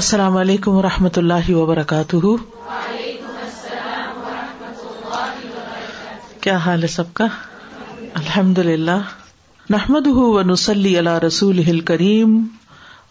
[0.00, 2.16] السلام علیکم و رحمۃ اللہ وبرکاتہ
[6.46, 7.26] کیا حال ہے سب کا
[8.20, 8.96] الحمد للہ
[9.70, 10.06] نحمد
[11.24, 12.36] رسول کریم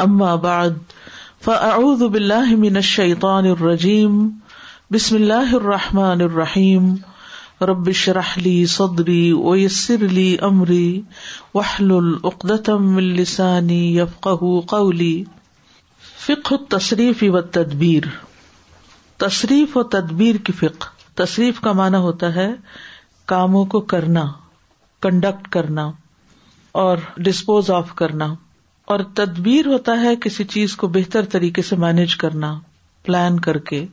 [0.08, 0.78] اما بعد
[1.46, 4.18] فاعوذ باللہ من الشیطان الرجیم
[4.94, 6.94] بسم اللہ الرحمٰن الرحیم
[7.70, 10.86] ربش رحلی صدری ویسر لی امری
[11.56, 14.44] وحل العقدم السانی یفق
[14.76, 15.14] قولی
[16.26, 18.06] فک و و تدبیر
[19.22, 20.86] تشریف و تدبیر کی فق
[21.22, 22.46] تشریف کا معنی ہوتا ہے
[23.32, 24.24] کاموں کو کرنا
[25.06, 25.86] کنڈکٹ کرنا
[26.84, 28.28] اور ڈسپوز آف کرنا
[28.94, 32.54] اور تدبیر ہوتا ہے کسی چیز کو بہتر طریقے سے مینج کرنا
[33.06, 33.86] پلان کر کے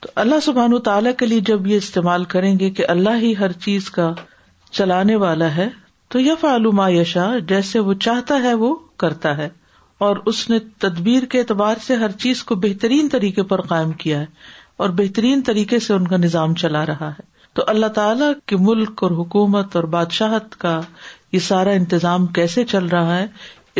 [0.00, 3.52] تو اللہ سبحان تعالیٰ کے لیے جب یہ استعمال کریں گے کہ اللہ ہی ہر
[3.68, 4.12] چیز کا
[4.70, 5.68] چلانے والا ہے
[6.14, 8.74] تو یہ فعلوما یشا جیسے وہ چاہتا ہے وہ
[9.04, 9.48] کرتا ہے
[10.06, 14.20] اور اس نے تدبیر کے اعتبار سے ہر چیز کو بہترین طریقے پر قائم کیا
[14.20, 14.26] ہے
[14.84, 19.02] اور بہترین طریقے سے ان کا نظام چلا رہا ہے تو اللہ تعالیٰ کے ملک
[19.02, 20.80] اور حکومت اور بادشاہت کا
[21.32, 23.26] یہ سارا انتظام کیسے چل رہا ہے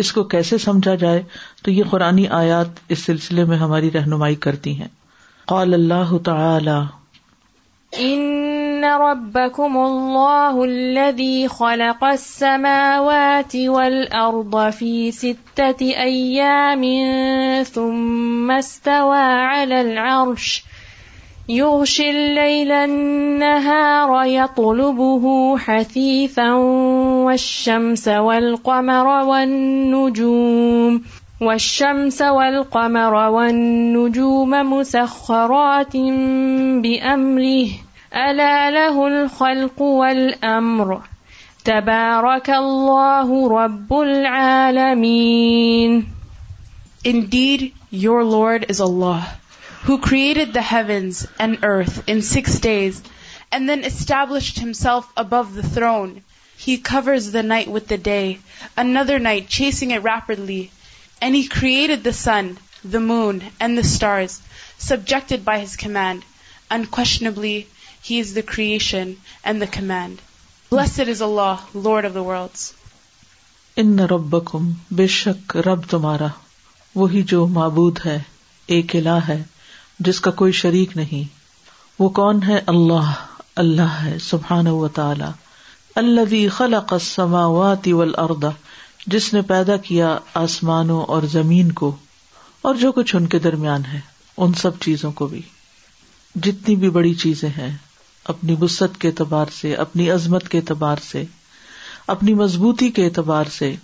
[0.02, 1.22] اس کو کیسے سمجھا جائے
[1.64, 4.88] تو یہ قرآن آیات اس سلسلے میں ہماری رہنمائی کرتی ہیں
[5.54, 8.08] قال اللہ تعالی
[8.84, 15.12] ربكم الله الذي خلق السماوات واچی في ارب فی
[17.64, 20.64] ثم استوى على العرش
[21.48, 31.02] يغشي الليل النهار يطلبه حثيثا والشمس والقمر والنجوم
[31.40, 35.96] والشمس والقمر والنجوم مسخرات
[36.82, 37.68] بأمره
[38.12, 39.80] تھراؤنڈ
[56.66, 58.20] he covers the night with the day
[58.76, 60.62] and another night chasing and rapidly
[61.20, 62.50] and he create the sun
[62.92, 64.40] the moon and the stars
[64.88, 65.94] subject by his he
[66.74, 67.58] in unquestionably
[68.08, 69.08] He is the creation
[69.44, 70.20] and the command.
[70.70, 72.72] Blessed is Allah, Lord of the worlds.
[73.76, 74.68] Inna rabbakum,
[75.00, 76.28] bishak rabb tumhara,
[77.00, 78.16] wohi jo maabood hai,
[78.76, 79.36] ek ilah hai,
[80.08, 81.20] jiska koi sharik nahi.
[82.00, 83.08] وہ کون ہے اللہ
[83.64, 85.30] اللہ ہے سبحان و تعالی
[86.02, 88.44] اللہ خلق السماوات والارض
[89.14, 91.90] جس نے پیدا کیا آسمانوں اور زمین کو
[92.70, 94.00] اور جو کچھ ان کے درمیان ہے
[94.36, 95.40] ان سب چیزوں کو بھی
[96.46, 97.70] جتنی بھی بڑی چیزیں ہیں
[98.32, 101.22] اپنی وسط کے اعتبار سے اپنی عظمت کے اعتبار سے
[102.14, 103.74] اپنی مضبوطی کے اعتبار سے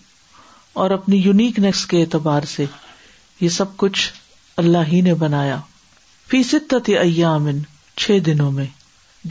[0.83, 2.65] اور اپنی یونیکنیس کے اعتبار سے
[3.41, 4.11] یہ سب کچھ
[4.63, 5.59] اللہ ہی نے بنایا
[6.31, 7.49] فیصد ایام
[8.05, 8.67] چھ دنوں میں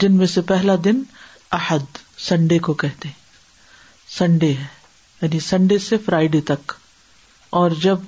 [0.02, 1.02] جن میں سے پہلا دن
[1.58, 1.98] عہد
[2.28, 3.08] سنڈے کو کہتے
[4.18, 4.64] سنڈے ہے
[5.22, 6.72] یعنی سنڈے سے فرائیڈے تک
[7.62, 7.98] اور جب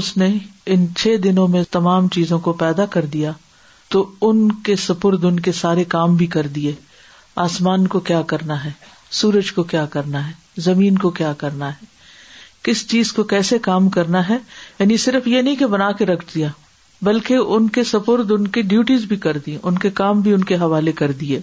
[0.00, 0.28] اس نے
[0.74, 3.32] ان چھ دنوں میں تمام چیزوں کو پیدا کر دیا
[3.90, 6.72] تو ان کے سپرد ان کے سارے کام بھی کر دیے
[7.46, 8.70] آسمان کو کیا کرنا ہے
[9.18, 10.32] سورج کو کیا کرنا ہے
[10.64, 11.86] زمین کو کیا کرنا ہے
[12.64, 14.36] کس چیز کو کیسے کام کرنا ہے
[14.78, 16.48] یعنی صرف یہ نہیں کہ بنا کے رکھ دیا
[17.08, 20.44] بلکہ ان کے سپرد ان کی ڈیوٹیز بھی کر دی ان کے کام بھی ان
[20.44, 21.40] کے حوالے کر دیے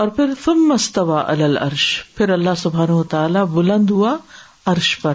[0.00, 4.16] اور پھر تم مستوا الرش پھر اللہ سبحان و تعالیٰ بلند ہوا
[4.74, 5.12] ارش پر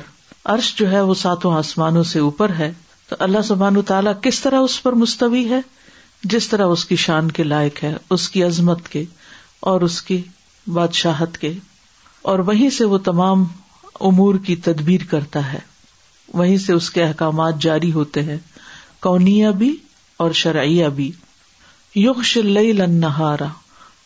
[0.55, 2.71] عرش جو ہے وہ ساتوں آسمانوں سے اوپر ہے
[3.09, 5.59] تو اللہ سبحان و تعالیٰ کس طرح اس پر مستوی ہے
[6.23, 9.03] جس طرح اس کی شان کے لائق ہے اس کی عظمت کے
[9.71, 10.21] اور اس کی
[10.73, 11.51] بادشاہت کے
[12.31, 13.43] اور وہیں سے وہ تمام
[14.07, 15.59] امور کی تدبیر کرتا ہے
[16.33, 18.37] وہیں سے اس کے احکامات جاری ہوتے ہیں
[19.01, 19.75] کونیا بھی
[20.25, 21.11] اور شرعیہ بھی
[21.95, 23.45] یوگ شلئی انہارا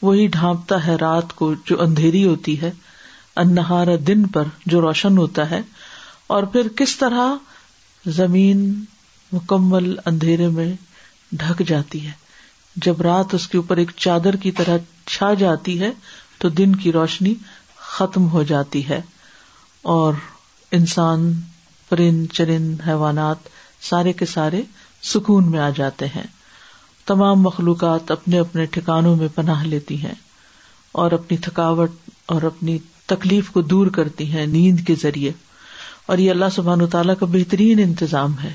[0.01, 2.71] وہی ڈھانپتا ہے رات کو جو اندھیری ہوتی ہے
[3.43, 5.61] انہارا دن پر جو روشن ہوتا ہے
[6.35, 7.35] اور پھر کس طرح
[8.19, 8.71] زمین
[9.33, 10.73] مکمل اندھیرے میں
[11.39, 12.11] ڈھک جاتی ہے
[12.85, 14.77] جب رات اس کے اوپر ایک چادر کی طرح
[15.13, 15.91] چھا جاتی ہے
[16.39, 17.33] تو دن کی روشنی
[17.89, 19.01] ختم ہو جاتی ہے
[19.95, 20.13] اور
[20.77, 21.31] انسان
[21.89, 23.49] پرند چرند حیوانات
[23.89, 24.61] سارے کے سارے
[25.13, 26.23] سکون میں آ جاتے ہیں
[27.07, 30.13] تمام مخلوقات اپنے اپنے ٹھکانوں میں پناہ لیتی ہیں
[31.03, 31.91] اور اپنی تھکاوٹ
[32.33, 35.31] اور اپنی تکلیف کو دور کرتی ہیں نیند کے ذریعے
[36.11, 38.53] اور یہ اللہ سبحان تعالیٰ کا بہترین انتظام ہے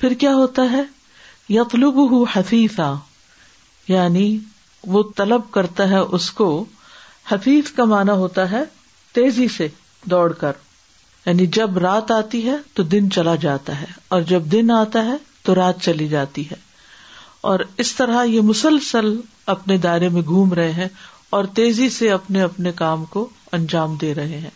[0.00, 0.80] پھر کیا ہوتا ہے
[1.52, 2.24] یقل ہُو
[3.88, 4.26] یعنی
[4.94, 6.46] وہ طلب کرتا ہے اس کو
[7.30, 8.62] حفیف کا معنی ہوتا ہے
[9.14, 9.66] تیزی سے
[10.10, 10.60] دوڑ کر
[11.24, 15.16] یعنی جب رات آتی ہے تو دن چلا جاتا ہے اور جب دن آتا ہے
[15.44, 16.56] تو رات چلی جاتی ہے
[17.50, 19.14] اور اس طرح یہ مسلسل
[19.56, 20.88] اپنے دائرے میں گھوم رہے ہیں
[21.36, 24.50] اور تیزی سے اپنے اپنے کام کو انجام دے رہے ہیں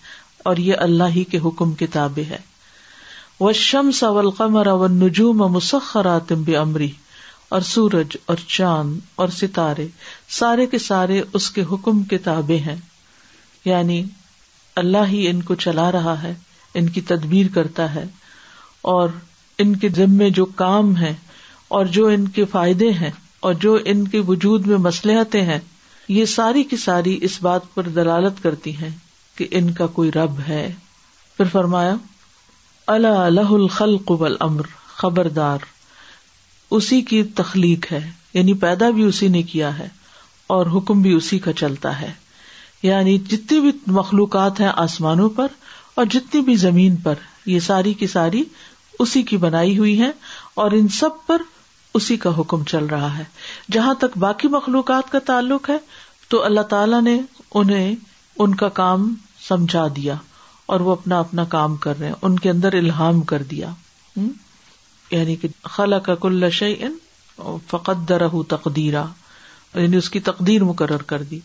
[0.50, 2.22] اور یہ اللہ ہی کے حکم کتابیں
[3.40, 6.06] و شم سول قمر اول نجوم مسخر
[6.44, 6.90] بھی امری
[7.56, 9.86] اور سورج اور چاند اور ستارے
[10.38, 12.76] سارے کے سارے اس کے حکم کے تابے ہیں
[13.64, 14.02] یعنی
[14.84, 16.32] اللہ ہی ان کو چلا رہا ہے
[16.78, 18.04] ان کی تدبیر کرتا ہے
[18.94, 19.08] اور
[19.64, 21.12] ان کے ذمے جو کام ہے
[21.76, 23.10] اور جو ان کے فائدے ہیں
[23.48, 25.58] اور جو ان کے وجود میں مسلحتیں ہیں
[26.08, 28.90] یہ ساری کی ساری اس بات پر دلالت کرتی ہیں
[29.36, 30.66] کہ ان کا کوئی رب ہے
[31.36, 31.94] پھر فرمایا
[32.92, 34.66] اللہ الہ الخل قبل امر
[34.96, 35.58] خبردار
[36.78, 38.00] اسی کی تخلیق ہے
[38.34, 39.86] یعنی پیدا بھی اسی نے کیا ہے
[40.56, 42.10] اور حکم بھی اسی کا چلتا ہے
[42.82, 45.46] یعنی جتنی بھی مخلوقات ہیں آسمانوں پر
[45.94, 47.14] اور جتنی بھی زمین پر
[47.46, 48.42] یہ ساری کی ساری
[48.98, 50.10] اسی کی بنائی ہوئی ہے
[50.64, 51.42] اور ان سب پر
[52.00, 53.24] اسی کا حکم چل رہا ہے
[53.72, 55.78] جہاں تک باقی مخلوقات کا تعلق ہے
[56.28, 57.20] تو اللہ تعالی نے
[57.62, 57.94] انہیں
[58.38, 59.12] ان کا کام
[59.48, 60.14] سمجھا دیا
[60.72, 63.70] اور وہ اپنا اپنا کام کر رہے ہیں ان کے اندر الہام کر دیا
[64.16, 66.96] یعنی کہ خلا کا کل ان
[67.70, 69.04] فقت در تقدیرہ
[69.74, 71.38] یعنی اس کی تقدیر مقرر کر دی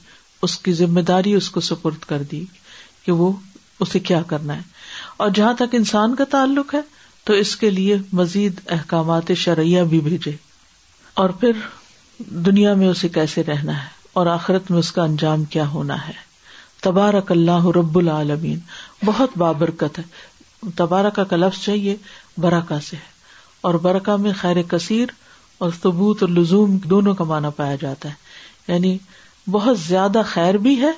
[0.48, 2.44] اس کی ذمہ داری اس کو سپرد کر دی
[3.06, 3.32] کہ وہ
[3.86, 4.62] اسے کیا کرنا ہے
[5.24, 6.80] اور جہاں تک انسان کا تعلق ہے
[7.26, 10.32] تو اس کے لیے مزید احکامات شرعیہ بھی بھیجے
[11.24, 11.60] اور پھر
[12.46, 13.88] دنیا میں اسے کیسے رہنا ہے
[14.20, 16.14] اور آخرت میں اس کا انجام کیا ہونا ہے
[16.82, 18.60] تبارک اللہ رب العالمین
[19.06, 21.96] بہت بابرکت ہے تبارکا کا لفظ چاہیے
[22.42, 23.18] برکا سے ہے
[23.68, 25.10] اور برکا میں خیر کثیر
[25.66, 28.98] اور ثبوت اور لزوم دونوں کا مانا پایا جاتا ہے یعنی
[29.52, 30.92] بہت زیادہ خیر بھی ہے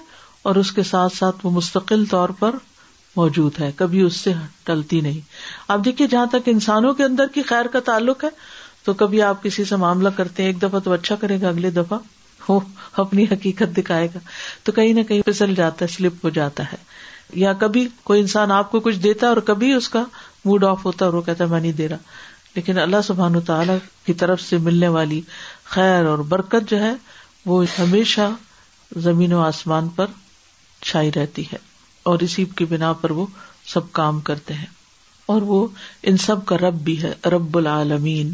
[0.49, 2.55] اور اس کے ساتھ ساتھ وہ مستقل طور پر
[3.15, 4.31] موجود ہے کبھی اس سے
[4.65, 5.19] ٹلتی نہیں
[5.75, 8.29] آپ دیکھیے جہاں تک انسانوں کے اندر کی خیر کا تعلق ہے
[8.85, 11.69] تو کبھی آپ کسی سے معاملہ کرتے ہیں ایک دفعہ تو اچھا کرے گا اگلے
[11.71, 11.97] دفعہ
[13.01, 14.19] اپنی حقیقت دکھائے گا
[14.63, 16.77] تو کہیں نہ کہیں پھسل جاتا ہے سلپ ہو جاتا ہے
[17.39, 20.03] یا کبھی کوئی انسان آپ کو کچھ دیتا ہے اور کبھی اس کا
[20.45, 21.97] موڈ آف ہوتا ہے اور وہ کہتا ہے میں نہیں دے رہا
[22.55, 23.73] لیکن اللہ سبحان تعالی
[24.05, 25.21] کی طرف سے ملنے والی
[25.75, 26.93] خیر اور برکت جو ہے
[27.45, 28.29] وہ ہمیشہ
[29.03, 30.05] زمین و آسمان پر
[30.85, 31.57] چھائی رہتی ہے
[32.11, 33.25] اور اسی کی بنا پر وہ
[33.73, 34.65] سب کام کرتے ہیں
[35.31, 35.65] اور وہ
[36.11, 38.33] ان سب کا رب بھی ہے رب العالمین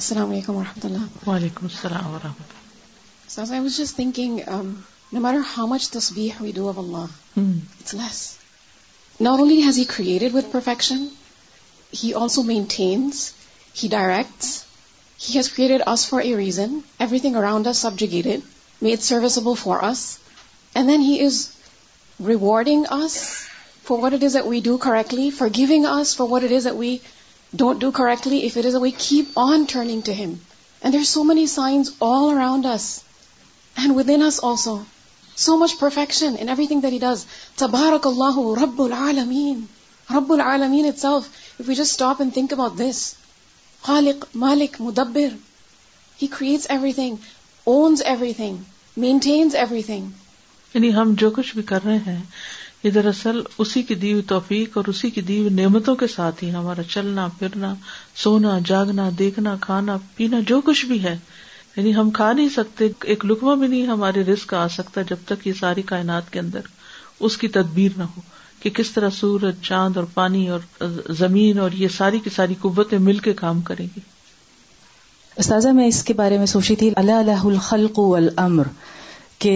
[0.00, 2.50] السلام علیکم و رحمۃ اللہ وعلیکم السلام و رحمۃ
[7.92, 8.26] ویسے
[9.26, 10.68] not only has he created with
[13.82, 14.54] he directs
[15.34, 16.78] has created for a reason
[17.18, 17.68] everything around
[17.98, 20.06] subjugated made serviceable for us
[20.74, 21.46] and then he is
[22.28, 23.16] rewarding us
[23.86, 26.66] for what it is a we do correctly for giving us for what it is
[26.66, 26.96] a we
[27.54, 29.18] don't do correctly
[44.34, 45.30] Malik مدبیر
[46.22, 47.16] he creates everything
[47.64, 48.02] owns
[48.36, 48.56] everything
[48.96, 49.54] maintains
[49.86, 50.08] everything
[50.74, 52.20] یعنی ہم جو کچھ بھی کر رہے ہیں
[52.82, 56.82] یہ دراصل اسی کی دیو توفیق اور اسی کی دیو نعمتوں کے ساتھ ہی ہمارا
[56.90, 57.72] چلنا پھرنا
[58.22, 61.16] سونا جاگنا دیکھنا کھانا پینا جو کچھ بھی ہے
[61.76, 65.46] یعنی ہم کھا نہیں سکتے ایک لکما بھی نہیں ہمارے رسک آ سکتا جب تک
[65.46, 66.68] یہ ساری کائنات کے اندر
[67.28, 68.20] اس کی تدبیر نہ ہو
[68.60, 70.84] کہ کس طرح سورج چاند اور پانی اور
[71.18, 74.00] زمین اور یہ ساری کی ساری قوتیں مل کے کام کریں گی
[75.44, 78.66] استاذہ میں اس کے بارے میں سوچی تھی اللہ الخلق والامر
[79.38, 79.54] کہ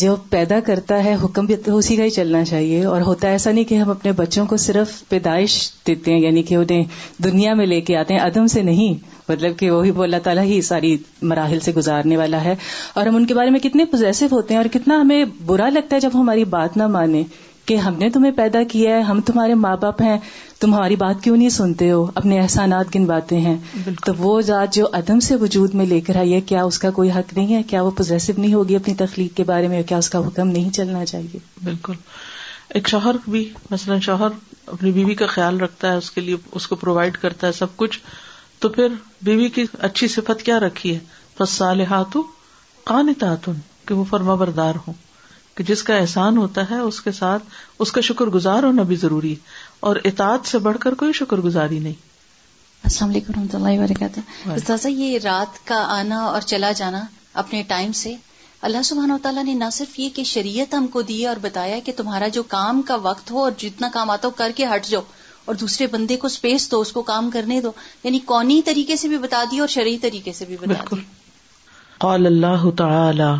[0.00, 3.64] جو پیدا کرتا ہے حکم بھی اسی کا ہی چلنا چاہیے اور ہوتا ایسا نہیں
[3.68, 6.82] کہ ہم اپنے بچوں کو صرف پیدائش دیتے ہیں یعنی کہ انہیں
[7.24, 8.98] دنیا میں لے کے آتے ہیں عدم سے نہیں
[9.28, 9.92] مطلب کہ وہ بھی
[10.24, 10.96] تعالیٰ ہی ساری
[11.32, 12.54] مراحل سے گزارنے والا ہے
[12.94, 15.96] اور ہم ان کے بارے میں کتنے پوزیسو ہوتے ہیں اور کتنا ہمیں برا لگتا
[15.96, 17.22] ہے جب ہماری بات نہ مانے
[17.66, 20.16] کہ ہم نے تمہیں پیدا کیا ہے ہم تمہارے ماں باپ ہیں
[20.60, 23.56] تم ہماری بات کیوں نہیں سنتے ہو اپنے احسانات گنواتے ہیں
[24.04, 26.90] تو وہ ذات جو عدم سے وجود میں لے کر آئی ہے کیا اس کا
[26.98, 29.98] کوئی حق نہیں ہے کیا وہ پوزیسو نہیں ہوگی اپنی تخلیق کے بارے میں کیا
[29.98, 31.94] اس کا حکم نہیں چلنا چاہیے بالکل
[32.78, 34.38] ایک شوہر بھی مثلاً شوہر
[34.72, 37.76] اپنی بیوی کا خیال رکھتا ہے اس کے لیے اس کو پرووائڈ کرتا ہے سب
[37.76, 37.98] کچھ
[38.60, 38.92] تو پھر
[39.24, 40.98] بیوی کی اچھی صفت کیا رکھی ہے
[41.40, 42.22] بس سال ہاتھوں
[42.84, 43.12] کان
[43.86, 44.92] کہ وہ فرما بردار ہوں
[45.62, 47.42] کہ جس کا احسان ہوتا ہے اس کے ساتھ
[47.84, 51.40] اس کا شکر گزار ہونا بھی ضروری ہے اور اطاعت سے بڑھ کر کوئی شکر
[51.46, 51.92] گزاری نہیں
[52.90, 54.20] السلام علیکم رحمتہ اللہ وبرکاتہ
[54.68, 57.02] جزا یہ رات کا آنا اور چلا جانا
[57.42, 58.14] اپنے ٹائم سے
[58.68, 61.78] اللہ سبحانہ و تعالیٰ نے نہ صرف یہ کہ شریعت ہم کو دی اور بتایا
[61.84, 64.86] کہ تمہارا جو کام کا وقت ہو اور جتنا کام آتا ہو کر کے ہٹ
[64.88, 65.02] جاؤ
[65.44, 69.08] اور دوسرے بندے کو اسپیس دو اس کو کام کرنے دو یعنی کونی طریقے سے
[69.14, 71.00] بھی بتا دی اور شرعی طریقے سے بھی بتا دی
[72.06, 73.30] قال اللہ تعالی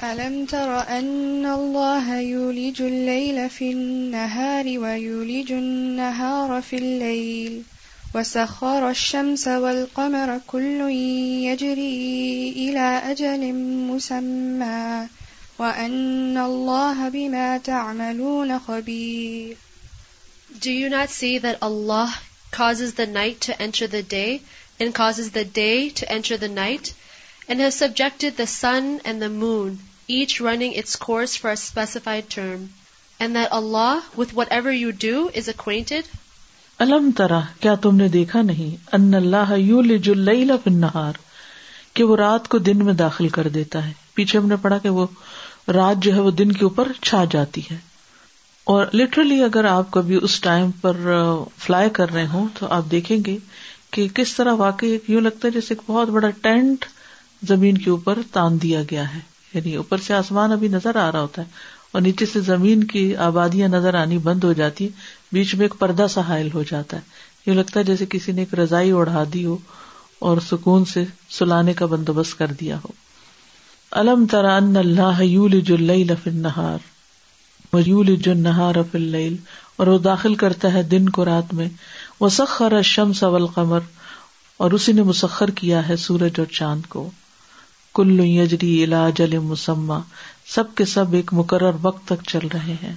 [0.00, 7.64] ألم تر أن الله الله يولج الليل الليل في في النهار النهار ويولج
[8.14, 10.80] وسخر الشمس والقمر كل
[11.44, 13.54] يجري إلى أجل
[13.90, 15.08] مسمى
[15.58, 16.48] وأن
[17.12, 19.56] بما تعملون خبير
[20.60, 22.14] Do you not see that Allah
[22.50, 24.40] causes the night to enter the day
[24.80, 26.94] and causes the day to enter the night
[27.48, 29.78] and has subjected the sun and the moon
[30.10, 30.70] الم
[37.16, 41.20] ترا کیا تم نے دیکھا نہیں ان اللہ انفار
[41.98, 44.88] کہ وہ رات کو دن میں داخل کر دیتا ہے پیچھے ہم نے پڑھا کہ
[44.98, 45.06] وہ
[45.74, 47.76] رات جو ہے وہ دن کے اوپر چھا جاتی ہے
[48.74, 50.96] اور لٹرلی اگر آپ کبھی اس ٹائم پر
[51.66, 53.36] فلائی کر رہے ہوں تو آپ دیکھیں گے
[53.96, 56.84] کہ کس طرح واقعی یوں لگتا ہے جیسے ایک بہت بڑا ٹینٹ
[57.48, 59.20] زمین کے اوپر تان دیا گیا ہے
[59.54, 63.04] یعنی اوپر سے آسمان ابھی نظر آ رہا ہوتا ہے اور نیچے سے زمین کی
[63.28, 64.88] آبادیاں نظر آنی بند ہو جاتی
[65.32, 68.42] بیچ میں ایک پردہ سا حائل ہو جاتا ہے یوں لگتا ہے جیسے کسی نے
[68.42, 68.92] ایک رضائی
[69.32, 69.56] دی ہو
[70.28, 71.04] اور سکون سے
[71.38, 72.90] سلانے کا بندوبست کر دیا ہو
[74.00, 74.24] الم
[74.76, 75.22] اللہ
[79.80, 81.68] اور وہ داخل کرتا ہے دن کو رات میں
[82.20, 82.28] وہ
[82.60, 87.08] الشمس والقمر سول قمر اور اسی نے مسخر کیا ہے سورج اور چاند کو
[87.96, 89.98] کلو یجری علا جلوم مسما
[90.54, 92.94] سب کے سب ایک مقرر وقت تک چل رہے ہیں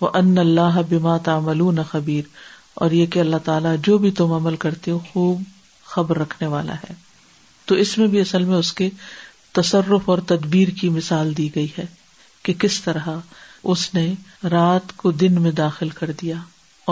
[0.00, 2.24] وہ ان اللہ بما تامل خبیر
[2.84, 5.42] اور یہ کہ اللہ تعالیٰ جو بھی تم عمل کرتے ہو خوب
[5.94, 6.94] خبر رکھنے والا ہے
[7.66, 8.88] تو اس میں بھی اصل میں اس کے
[9.60, 11.84] تصرف اور تدبیر کی مثال دی گئی ہے
[12.48, 13.08] کہ کس طرح
[13.74, 14.06] اس نے
[14.50, 16.36] رات کو دن میں داخل کر دیا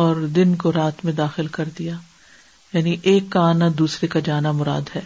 [0.05, 1.97] اور دن کو رات میں داخل کر دیا
[2.73, 5.03] یعنی ایک کا آنا دوسرے کا جانا مراد ہے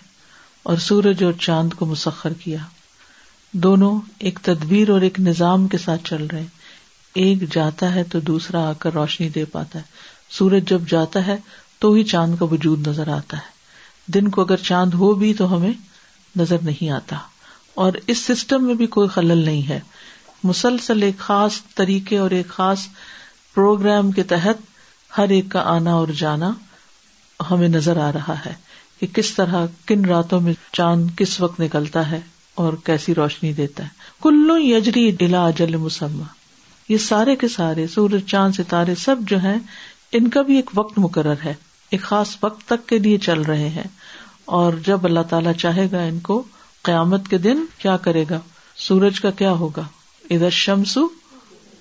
[0.72, 2.56] اور سورج اور چاند کو مسخر کیا
[3.66, 3.90] دونوں
[4.30, 8.66] ایک تدبیر اور ایک نظام کے ساتھ چل رہے ہیں ایک جاتا ہے تو دوسرا
[8.68, 9.84] آ کر روشنی دے پاتا ہے
[10.38, 11.36] سورج جب جاتا ہے
[11.80, 15.54] تو ہی چاند کا وجود نظر آتا ہے دن کو اگر چاند ہو بھی تو
[15.54, 15.72] ہمیں
[16.40, 17.16] نظر نہیں آتا
[17.84, 19.80] اور اس سسٹم میں بھی کوئی خلل نہیں ہے
[20.52, 22.86] مسلسل ایک خاص طریقے اور ایک خاص
[23.54, 24.64] پروگرام کے تحت
[25.18, 26.52] ہر ایک کا آنا اور جانا
[27.50, 28.52] ہمیں نظر آ رہا ہے
[29.00, 32.20] کہ کس طرح کن راتوں میں چاند کس وقت نکلتا ہے
[32.62, 33.88] اور کیسی روشنی دیتا ہے
[34.22, 36.24] کلو یجری ڈلا جل مسما
[36.92, 39.56] یہ سارے کے سارے سورج چاند ستارے سب جو ہیں
[40.18, 41.54] ان کا بھی ایک وقت مقرر ہے
[41.96, 43.86] ایک خاص وقت تک کے لیے چل رہے ہیں
[44.58, 46.42] اور جب اللہ تعالیٰ چاہے گا ان کو
[46.84, 48.40] قیامت کے دن کیا کرے گا
[48.86, 49.82] سورج کا کیا ہوگا
[50.30, 50.96] ادھر شمس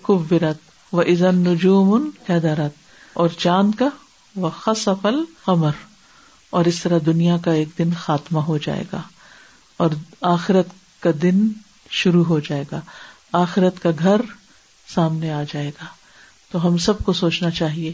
[0.07, 2.09] کبرت و ادھر نجوم
[3.13, 3.89] اور چاند کا
[4.41, 5.85] وہ خصفل قمر
[6.55, 9.01] اور اس طرح دنیا کا ایک دن خاتمہ ہو جائے گا
[9.83, 9.89] اور
[10.33, 10.67] آخرت
[11.01, 11.47] کا دن
[12.01, 12.79] شروع ہو جائے گا
[13.41, 14.21] آخرت کا گھر
[14.93, 15.85] سامنے آ جائے گا
[16.51, 17.91] تو ہم سب کو سوچنا چاہیے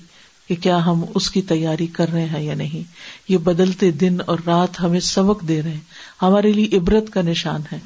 [0.48, 2.92] کہ کیا ہم اس کی تیاری کر رہے ہیں یا نہیں
[3.32, 5.80] یہ بدلتے دن اور رات ہمیں سبق دے رہے ہیں
[6.22, 7.80] ہمارے لیے عبرت کا نشان ہے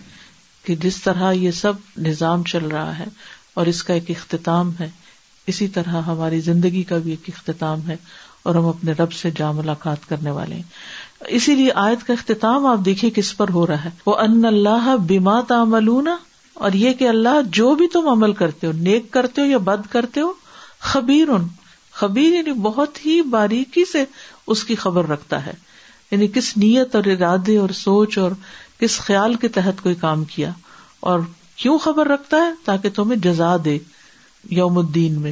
[0.65, 1.73] کہ جس طرح یہ سب
[2.07, 3.05] نظام چل رہا ہے
[3.59, 4.87] اور اس کا ایک اختتام ہے
[5.51, 7.95] اسی طرح ہماری زندگی کا بھی ایک اختتام ہے
[8.47, 12.65] اور ہم اپنے رب سے جا ملاقات کرنے والے ہیں اسی لیے آیت کا اختتام
[12.65, 15.89] آپ دیکھیے کس پر ہو رہا ہے وہ ان اللہ بیما تامل
[16.67, 19.87] اور یہ کہ اللہ جو بھی تم عمل کرتے ہو نیک کرتے ہو یا بد
[19.93, 20.31] کرتے ہو
[20.91, 21.47] خبیر ان
[22.01, 24.03] خبیر یعنی بہت ہی باریکی سے
[24.55, 25.51] اس کی خبر رکھتا ہے
[26.11, 28.31] یعنی کس نیت اور ارادے اور سوچ اور
[28.79, 30.49] کس خیال کے تحت کوئی کام کیا
[31.11, 31.19] اور
[31.61, 33.77] کیوں خبر رکھتا ہے تاکہ تمہیں جزا دے
[34.61, 35.31] یوم الدین میں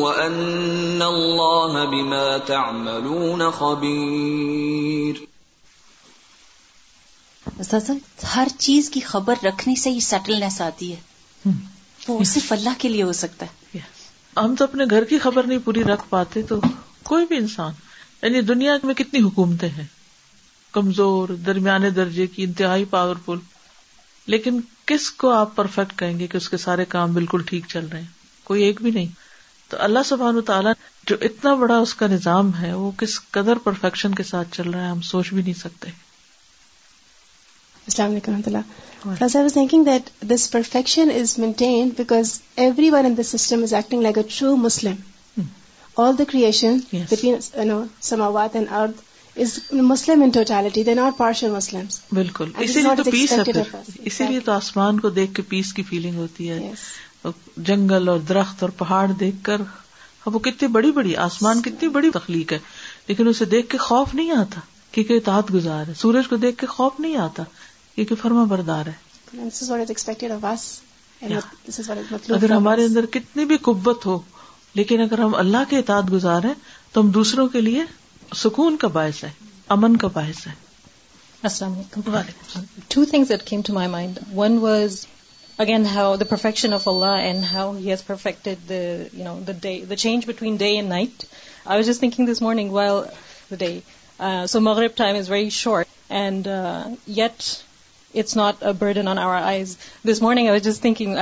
[0.00, 5.22] وأن الله بما تعملون خبير
[8.34, 11.00] ہر چیز کی خبر رکھنے سے یہ سیٹل آتی ہے
[12.08, 13.50] وہ صرف اللہ کے لیے ہو سکتا ہے
[14.36, 16.56] ہم تو اپنے گھر کی خبر نہیں پوری رکھ پاتے تو
[17.12, 17.72] کوئی بھی انسان
[18.22, 19.84] یعنی دنیا میں کتنی حکومتیں ہیں
[20.72, 23.38] کمزور درمیانے درجے کی انتہائی پاورفل
[24.34, 27.86] لیکن کس کو آپ پرفیکٹ کہیں گے کہ اس کے سارے کام بالکل ٹھیک چل
[27.92, 28.06] رہے ہیں
[28.44, 29.06] کوئی ایک بھی نہیں
[29.70, 30.72] تو اللہ سبحان تعالیٰ
[31.08, 34.84] جو اتنا بڑا اس کا نظام ہے وہ کس قدر پرفیکشن کے ساتھ چل رہا
[34.84, 35.88] ہے ہم سوچ بھی نہیں سکتے
[37.88, 41.38] السلام علیکم رحمۃ اللہ I was thinking that this perfection is
[41.98, 42.40] because
[42.90, 44.94] everyone in the system is acting like a true Muslim
[45.96, 46.44] بالکل
[52.56, 53.26] اسی لیے
[54.04, 56.72] اسی لیے تو آسمان کو دیکھ کے پیس کی فیلنگ ہوتی ہے
[57.68, 59.60] جنگل اور درخت اور پہاڑ دیکھ کر
[60.72, 62.58] بڑی بڑی آسمان کتنی بڑی تخلیق ہے
[63.08, 64.60] لیکن اسے دیکھ کے خوف نہیں آتا
[64.92, 67.42] کیونکہ اطاعت گزار ہے سورج کو دیکھ کے خوف نہیں آتا
[67.94, 69.44] کیونکہ فرما بردار ہے
[72.30, 74.18] اگر ہمارے اندر کتنی بھی قبت ہو
[74.76, 76.54] لیکن اگر ہم اللہ کے اطاعت گزار ہیں
[76.92, 77.82] تو ہم دوسروں کے لیے
[78.44, 79.30] سکون کا باعث ہے
[79.76, 80.52] امن کا باعث ہے
[81.50, 85.04] السلام علیکم to that came to my mind one was
[85.64, 88.74] again how the perfection of Allah and he has perfected the
[89.18, 91.24] you know day the change between day and night
[91.64, 93.00] I was just thinking this morning well
[93.50, 93.78] the day
[94.56, 96.48] so مغرب time is very short and
[97.22, 97.38] yet
[98.20, 99.76] it's nothing on our eyes
[100.10, 101.16] this morning I just thing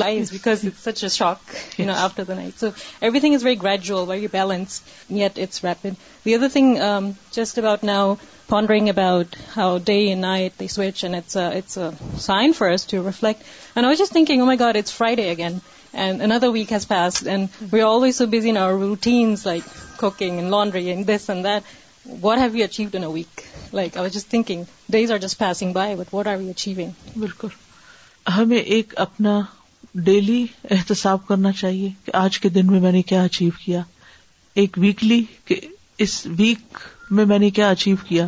[0.00, 1.54] books such a shock
[1.96, 2.68] after the night so
[3.20, 4.80] everything is very gradual you balance
[5.10, 5.86] rapid
[6.26, 6.74] we is a thing
[7.36, 8.14] just about now
[8.48, 11.78] pondering about how day nights
[12.26, 13.78] sign first you reflect
[14.12, 15.58] thinking it's Friday again
[15.92, 19.64] and another week pass and we are always so busy intense like
[20.00, 21.58] cooking and laundering this and the
[22.12, 22.66] have you
[23.02, 23.40] you week
[23.74, 25.92] like I just just thinking days are are by
[26.50, 27.48] achieving بالکل
[28.36, 29.40] ہمیں ایک اپنا
[30.04, 33.80] daily احتساب کرنا چاہیے کہ آج کے دن میں میں نے کیا اچیو کیا
[34.60, 35.22] ایک ویکلی
[36.04, 36.78] اس ویک
[37.16, 38.26] میں میں نے کیا اچیو کیا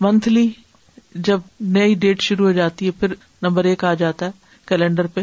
[0.00, 0.48] منتھلی
[1.28, 1.40] جب
[1.76, 4.30] نئی ڈیٹ شروع ہو جاتی ہے پھر نمبر ایک آ جاتا ہے
[4.68, 5.20] کیلنڈر پہ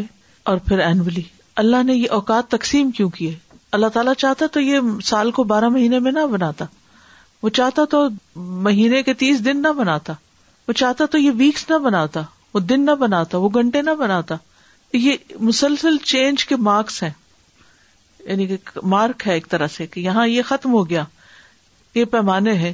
[0.50, 1.22] اور پھر اینولی
[1.64, 3.34] اللہ نے یہ اوقات تقسیم کیوں کیے
[3.76, 6.64] اللہ تعالیٰ چاہتا تو یہ سال کو بارہ مہینے میں نہ بناتا
[7.42, 8.06] وہ چاہتا تو
[8.66, 10.12] مہینے کے تیس دن نہ بناتا
[10.68, 12.22] وہ چاہتا تو یہ ویکس نہ بناتا
[12.54, 14.36] وہ دن نہ بناتا وہ گھنٹے نہ بناتا
[14.96, 17.10] یہ مسلسل چینج کے مارکس ہیں
[18.26, 18.56] یعنی کہ
[18.94, 21.04] مارک ہے ایک طرح سے کہ یہاں یہ ختم ہو گیا
[21.94, 22.72] یہ پیمانے ہے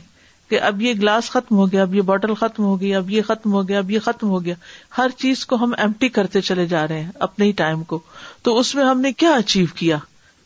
[0.49, 3.23] کہ اب یہ گلاس ختم ہو گیا اب یہ بوٹل ختم ہو گیا اب یہ
[3.27, 4.55] ختم ہو گیا اب یہ ختم ہو گیا
[4.99, 7.99] ہر چیز کو ہم ایم ٹی کرتے چلے جا رہے ہیں اپنے ہی ٹائم کو
[8.43, 9.97] تو اس میں ہم نے کیا اچیو کیا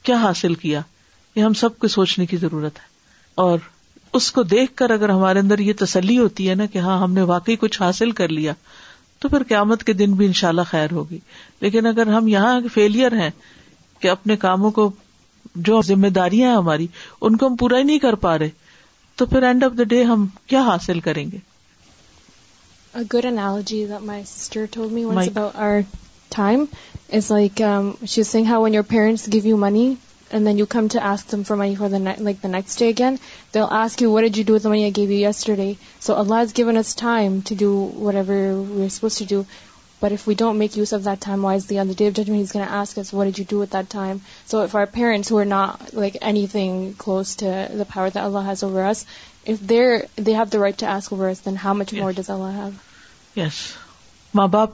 [0.02, 0.80] کیا حاصل کیا
[1.34, 2.86] یہ ہم سب کو سوچنے کی ضرورت ہے
[3.46, 3.58] اور
[4.16, 7.12] اس کو دیکھ کر اگر ہمارے اندر یہ تسلی ہوتی ہے نا کہ ہاں ہم
[7.12, 8.52] نے واقعی کچھ حاصل کر لیا
[9.18, 11.18] تو پھر قیامت کے دن بھی ان شاء اللہ خیر ہوگی
[11.60, 13.30] لیکن اگر ہم یہاں فیلئر ہیں
[14.00, 14.90] کہ اپنے کاموں کو
[15.68, 16.86] جو ذمہ داریاں ہیں ہماری
[17.20, 18.48] ان کو ہم پورا ہی نہیں کر پا رہے
[19.16, 21.38] تو پھر اینڈ آف دا ڈے ہم کیا حاصل کریں گے
[30.34, 31.04] باپ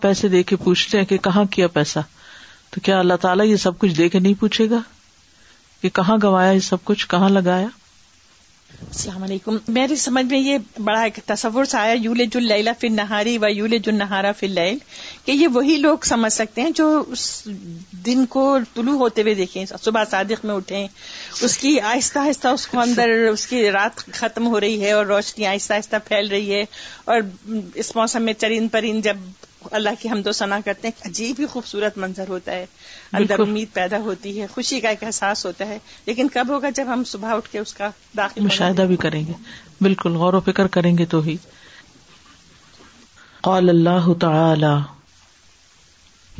[0.01, 1.99] پیسے دے کے پوچھتے ہیں کہاں کیا پیسہ
[2.71, 4.81] تو کیا اللہ تعالیٰ یہ سب کچھ دے کے نہیں پوچھے گا
[5.85, 7.67] کہ کہاں گوایا یہ سب کچھ کہاں لگایا
[8.85, 13.95] السلام علیکم میری سمجھ میں یہ بڑا ایک تصور سا آیا یو لاری وول جل
[13.95, 14.79] نہارا فی لیل
[15.25, 17.25] کہ یہ وہی لوگ سمجھ سکتے ہیں جو اس
[18.07, 18.45] دن کو
[18.75, 20.87] طلوع ہوتے ہوئے دیکھیں صبح صادق میں اٹھے
[21.49, 25.07] اس کی آہستہ آہستہ اس کو اندر اس کی رات ختم ہو رہی ہے اور
[25.17, 26.65] روشنی آہستہ آہستہ پھیل رہی ہے
[27.15, 27.21] اور
[27.85, 29.17] اس موسم میں چرین پرند جب
[29.79, 32.67] اللہ کی حمد و ثنا کرتے ہیں عجیب ہی خوبصورت منظر ہوتا ہے
[33.19, 36.93] اندر امید پیدا ہوتی ہے خوشی کا ایک احساس ہوتا ہے لیکن کب ہوگا جب
[36.93, 39.33] ہم صبح اٹھ کے اس کا داخل مشاہدہ بھی کریں گے
[39.83, 41.37] بالکل غور و فکر کریں گے تو ہی
[43.49, 44.75] قال اللہ تعالی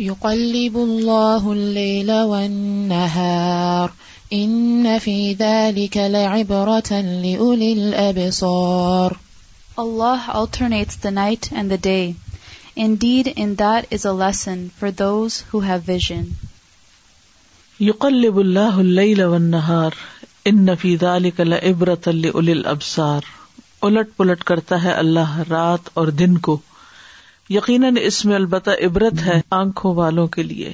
[0.05, 3.93] يقلب الله الليل والنهار
[4.39, 9.19] إن في ذلك لعبرة لأولي الأبصار
[9.83, 12.15] Allah alternates the night and the day.
[12.77, 16.25] Indeed, in that is a lesson for those who have vision.
[17.81, 19.97] يقلب الله الليل والنهار
[20.51, 23.25] ان في ذلك لعبرة لأولي الأبصار
[23.89, 26.59] الٹ پلٹ کرتا ہے اللہ رات اور دن کو
[27.57, 30.73] یقیناً اس میں البتہ عبرت ہے آنکھوں والوں کے لیے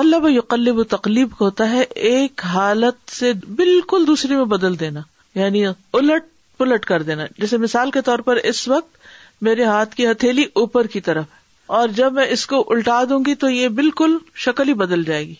[0.00, 5.00] قلب و یقلب و تقلیب ہوتا ہے ایک حالت سے بالکل دوسری میں بدل دینا
[5.40, 6.26] یعنی الٹ
[6.58, 8.97] پلٹ کر دینا جیسے مثال کے طور پر اس وقت
[9.46, 11.24] میرے ہاتھ کی ہتھیلی اوپر کی طرف
[11.78, 15.26] اور جب میں اس کو الٹا دوں گی تو یہ بالکل شکل ہی بدل جائے
[15.26, 15.34] گی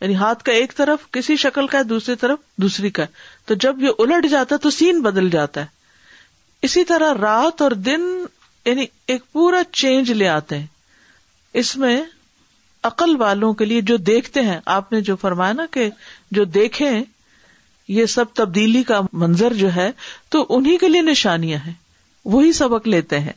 [0.00, 3.54] یعنی ہاتھ کا ایک طرف کسی شکل کا ہے دوسری طرف دوسری کا ہے تو
[3.62, 5.78] جب یہ الٹ جاتا ہے تو سین بدل جاتا ہے
[6.68, 8.02] اسی طرح رات اور دن
[8.64, 10.66] یعنی ایک پورا چینج لے آتے ہیں
[11.60, 12.00] اس میں
[12.88, 15.88] عقل والوں کے لیے جو دیکھتے ہیں آپ نے جو فرمایا نا کہ
[16.38, 16.90] جو دیکھے
[17.98, 19.90] یہ سب تبدیلی کا منظر جو ہے
[20.30, 21.72] تو انہیں کے لیے نشانیاں ہیں
[22.32, 23.32] وہی سبق لیتے ہیں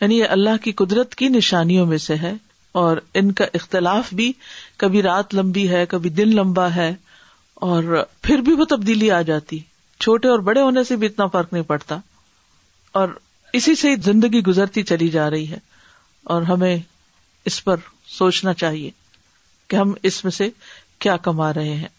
[0.00, 2.32] یعنی یہ اللہ کی قدرت کی نشانیوں میں سے ہے
[2.80, 4.32] اور ان کا اختلاف بھی
[4.78, 6.94] کبھی رات لمبی ہے کبھی دن لمبا ہے
[7.68, 9.58] اور پھر بھی وہ تبدیلی آ جاتی
[10.00, 11.98] چھوٹے اور بڑے ہونے سے بھی اتنا فرق نہیں پڑتا
[13.00, 13.08] اور
[13.56, 15.58] اسی سے زندگی گزرتی چلی جا رہی ہے
[16.34, 16.76] اور ہمیں
[17.50, 17.76] اس پر
[18.18, 18.90] سوچنا چاہیے
[19.68, 20.48] کہ ہم اس میں سے
[21.04, 21.94] کیا کما رہے ہیں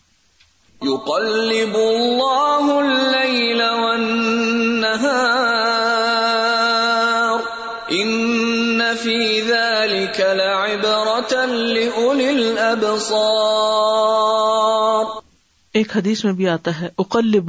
[15.78, 17.40] ایک حدیث میں بھی آتا ہے اللیل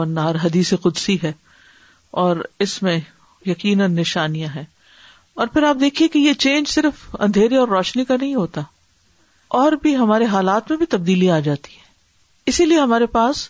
[0.00, 1.32] بلار حدیث قدسی ہے
[2.22, 2.98] اور اس میں
[3.46, 4.64] یقینا نشانیاں ہیں
[5.42, 8.60] اور پھر آپ دیکھیے کہ یہ چینج صرف اندھیرے اور روشنی کا نہیں ہوتا
[9.60, 11.88] اور بھی ہمارے حالات میں بھی تبدیلی آ جاتی ہے
[12.50, 13.48] اسی لیے ہمارے پاس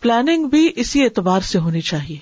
[0.00, 2.18] پلاننگ بھی اسی اعتبار سے ہونی چاہیے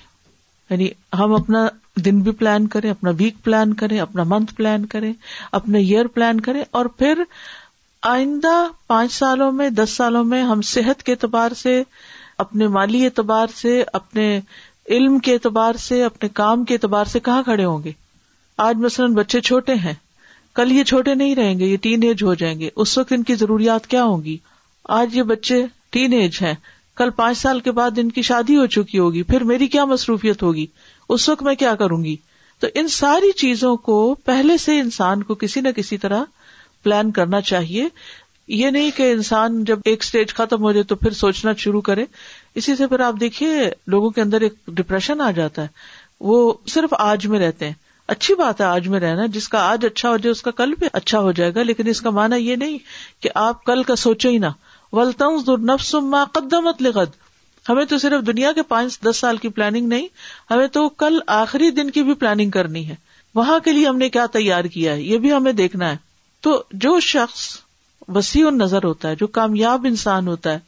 [0.70, 1.66] یعنی ہم اپنا
[2.04, 5.12] دن بھی پلان کریں اپنا ویک پلان کریں اپنا منتھ پلان کریں
[5.58, 7.22] اپنا ایئر پلان کریں اور پھر
[8.11, 8.53] آئندہ
[8.87, 11.83] پانچ سالوں میں دس سالوں میں ہم صحت کے اعتبار سے
[12.45, 14.25] اپنے مالی اعتبار سے اپنے
[14.95, 17.93] علم کے اعتبار سے اپنے کام کے اعتبار سے کہاں کھڑے ہوں گے
[18.65, 19.93] آج مثلاً بچے چھوٹے ہیں
[20.55, 23.23] کل یہ چھوٹے نہیں رہیں گے یہ ٹین ایج ہو جائیں گے اس وقت ان
[23.31, 24.37] کی ضروریات کیا ہوں گی
[24.99, 26.55] آج یہ بچے ٹین ایج ہیں
[26.97, 30.43] کل پانچ سال کے بعد ان کی شادی ہو چکی ہوگی پھر میری کیا مصروفیت
[30.43, 30.67] ہوگی
[31.09, 32.17] اس وقت میں کیا کروں گی
[32.61, 36.25] تو ان ساری چیزوں کو پہلے سے انسان کو کسی نہ کسی طرح
[36.85, 37.87] پلان کرنا چاہیے
[38.61, 42.05] یہ نہیں کہ انسان جب ایک اسٹیج ختم ہو جائے تو پھر سوچنا شروع کرے
[42.61, 43.51] اسی سے پھر آپ دیکھیے
[43.95, 45.68] لوگوں کے اندر ایک ڈپریشن آ جاتا ہے
[46.31, 47.73] وہ صرف آج میں رہتے ہیں
[48.12, 50.75] اچھی بات ہے آج میں رہنا جس کا آج اچھا ہو جائے اس کا کل
[50.79, 52.79] بھی اچھا ہو جائے گا لیکن اس کا مانا یہ نہیں
[53.23, 54.47] کہ آپ کل کا سوچے ہی نہ
[54.95, 57.14] نا نفس ما قدمت لغد
[57.68, 60.07] ہمیں تو صرف دنیا کے پانچ دس سال کی پلاننگ نہیں
[60.53, 62.95] ہمیں تو کل آخری دن کی بھی پلاننگ کرنی ہے
[63.35, 65.97] وہاں کے لیے ہم نے کیا تیار کیا ہے یہ بھی ہمیں دیکھنا ہے
[66.42, 67.40] تو جو شخص
[68.14, 70.59] وسیع نظر ہوتا ہے جو کامیاب انسان ہوتا ہے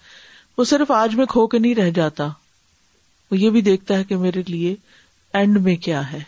[0.59, 2.27] وہ صرف آج میں کھو کے نہیں رہ جاتا
[3.31, 4.75] وہ یہ بھی دیکھتا ہے کہ میرے لیے
[5.39, 6.19] اینڈ میں کیا ہے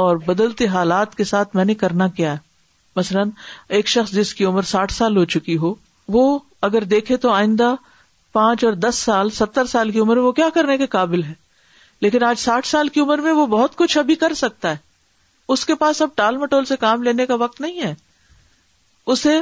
[0.00, 2.48] اور بدلتے حالات کے ساتھ میں نے کرنا کیا ہے
[2.96, 3.30] مثلاً
[3.78, 5.74] ایک شخص جس کی عمر ساٹھ سال ہو چکی ہو
[6.14, 7.74] وہ اگر دیکھے تو آئندہ
[8.32, 11.32] پانچ اور دس سال ستر سال کی عمر میں وہ کیا کرنے کے قابل ہے
[12.02, 14.76] لیکن آج ساٹھ سال کی عمر میں وہ بہت کچھ ابھی کر سکتا ہے
[15.54, 17.94] اس کے پاس اب ٹال مٹول سے کام لینے کا وقت نہیں ہے
[19.12, 19.40] اسے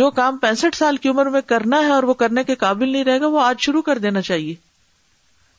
[0.00, 3.04] جو کام پینسٹھ سال کی عمر میں کرنا ہے اور وہ کرنے کے قابل نہیں
[3.04, 4.54] رہے گا وہ آج شروع کر دینا چاہیے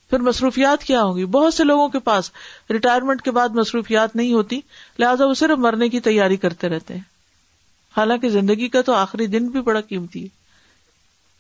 [0.10, 2.32] پھر مصروفیات کیا ہوں گی بہت سے لوگوں کے پاس
[2.70, 4.60] ریٹائرمنٹ کے بعد مصروفیات نہیں ہوتی
[5.00, 7.02] لہٰذا وہ صرف مرنے کی تیاری کرتے رہتے ہیں
[7.98, 10.28] حالانکہ زندگی کا تو آخری دن بھی بڑا قیمتی ہے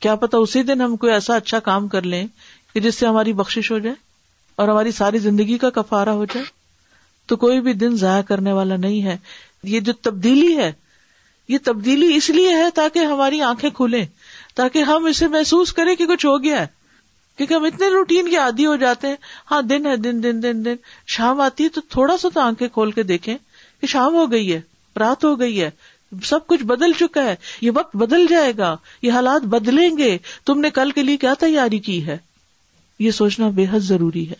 [0.01, 2.25] کیا پتا اسی دن ہم کوئی ایسا اچھا کام کر لیں
[2.73, 3.95] کہ جس سے ہماری بخش ہو جائے
[4.61, 6.45] اور ہماری ساری زندگی کا کفارا ہو جائے
[7.27, 9.17] تو کوئی بھی دن ضائع کرنے والا نہیں ہے
[9.73, 10.71] یہ جو تبدیلی ہے
[11.49, 14.05] یہ تبدیلی اس لیے ہے تاکہ ہماری آنکھیں کھلیں
[14.55, 16.65] تاکہ ہم اسے محسوس کریں کہ کچھ ہو گیا ہے
[17.38, 19.15] کیونکہ ہم اتنے روٹین کے عادی ہو جاتے ہیں
[19.51, 20.75] ہاں دن ہے دن دن دن دن
[21.15, 23.36] شام آتی ہے تو تھوڑا سا تو آنکھیں کھول کے دیکھیں
[23.81, 24.60] کہ شام ہو گئی ہے
[24.99, 25.69] رات ہو گئی ہے
[26.25, 30.60] سب کچھ بدل چکا ہے یہ وقت بدل جائے گا یہ حالات بدلیں گے تم
[30.62, 32.17] نے کل کے لیے کیا تیاری کی ہے
[32.99, 34.36] یہ سوچنا بے حد ضروری ہے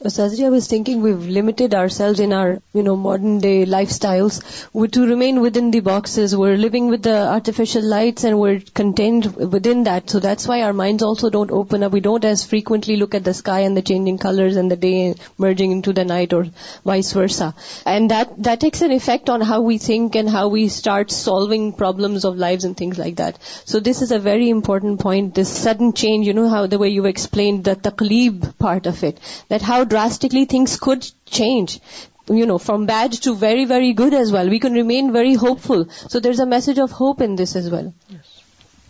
[0.00, 4.34] Uh, Sazria, I was thinking we've limited ourselves in our, modern day lifestyles.
[4.72, 6.36] We're to remain within the boxes.
[6.36, 10.08] We're living with the artificial lights and we're contained within that.
[10.08, 11.90] So that's why our minds also don't open up.
[11.90, 15.16] We don't as frequently look at the sky and the changing colors and the day
[15.36, 16.46] merging into the night or
[16.84, 17.56] vice versa.
[17.84, 22.24] And that takes an effect on how we think and how we start solving problems
[22.24, 23.42] of lives and things like that.
[23.64, 27.64] So this is a very important point, this sudden change, how the way you explained
[27.64, 31.80] the taqleeb part of it, that how drastically things could change,
[32.28, 34.48] you know, from bad to very, very good as well.
[34.48, 35.88] We can remain very hopeful.
[36.14, 37.94] So there's a message of hope in this as well.
[38.08, 38.34] Yes.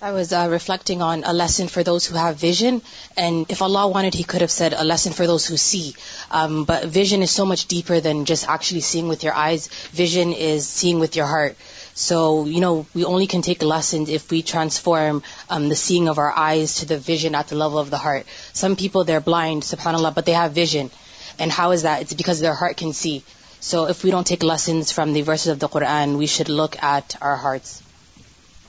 [0.01, 2.83] I was uh, reflecting on a lesson for those who have vision.
[3.17, 5.95] And if Allah wanted, He could have said a lesson for those who see.
[6.31, 9.67] Um, but vision is so much deeper than just actually seeing with your eyes.
[10.03, 11.57] Vision is seeing with your heart.
[11.99, 16.77] So, we only can take lessons if we transform um, the seeing of our eyes
[16.77, 18.25] to the vision at the level of the heart.
[18.53, 20.93] Some people, they're blind, subhanAllah, but they have vision.
[21.41, 22.03] And how is that?
[22.03, 23.25] It's because their heart can see.
[23.59, 26.81] So if we don't take lessons from the verses of the Qur'an, we should look
[26.81, 27.83] at our hearts.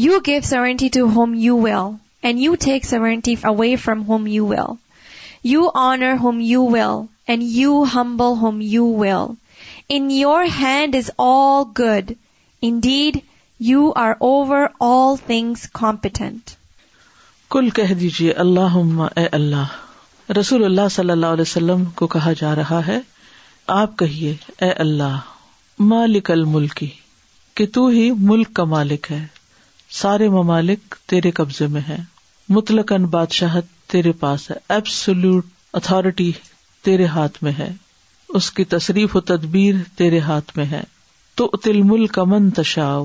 [0.00, 1.88] you give sovereignty to whom you will
[2.26, 4.70] and you take sovereignty away from whom you will
[5.50, 7.00] you honour whom you will
[7.32, 9.26] and you humble whom you will
[9.96, 12.12] in your hand is all good
[12.86, 13.16] indeed
[13.70, 16.50] you are over all things competent
[17.54, 18.76] کل کہہ دیجیے اللہ
[19.16, 19.66] اے اللہ
[20.38, 22.98] رسول اللہ صلی اللہ علیہ وسلم کو کہا جا رہا ہے
[23.82, 24.34] آپ کہیے
[24.64, 25.18] اے اللہ
[25.92, 26.88] مالک الملکی
[27.60, 29.24] کہ تو ہی ملک کا مالک ہے
[29.98, 31.96] سارے ممالک تیرے قبضے میں ہے
[32.56, 33.56] مطلق بادشاہ
[33.90, 35.46] تیرے پاس ہے ایبسولوٹ
[35.80, 36.30] اتارٹی
[36.84, 37.70] تیرے ہاتھ میں ہے
[38.38, 40.82] اس کی تصریف و تدبیر تیرے ہاتھ میں ہے
[41.40, 41.48] تو
[42.56, 43.04] تشاؤ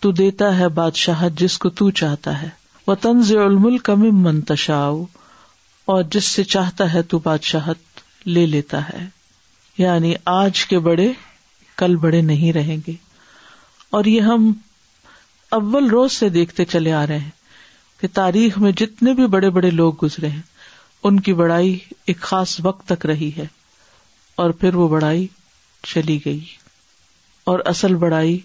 [0.00, 2.48] تو دیتا ہے بادشاہ جس کو تو چاہتا ہے
[2.86, 5.02] وہ تنز زلم کم تشاؤ
[5.94, 9.06] اور جس سے چاہتا ہے تو بادشاہت لے لیتا ہے
[9.78, 11.08] یعنی آج کے بڑے
[11.78, 12.94] کل بڑے نہیں رہیں گے
[13.96, 14.52] اور یہ ہم
[15.56, 17.30] اول روز سے دیکھتے چلے آ رہے ہیں
[18.00, 20.40] کہ تاریخ میں جتنے بھی بڑے بڑے لوگ گزرے ہیں
[21.08, 21.78] ان کی بڑائی
[22.12, 23.46] ایک خاص وقت تک رہی ہے
[24.42, 25.26] اور پھر وہ بڑائی
[25.94, 26.40] چلی گئی
[27.52, 28.38] اور اصل بڑائی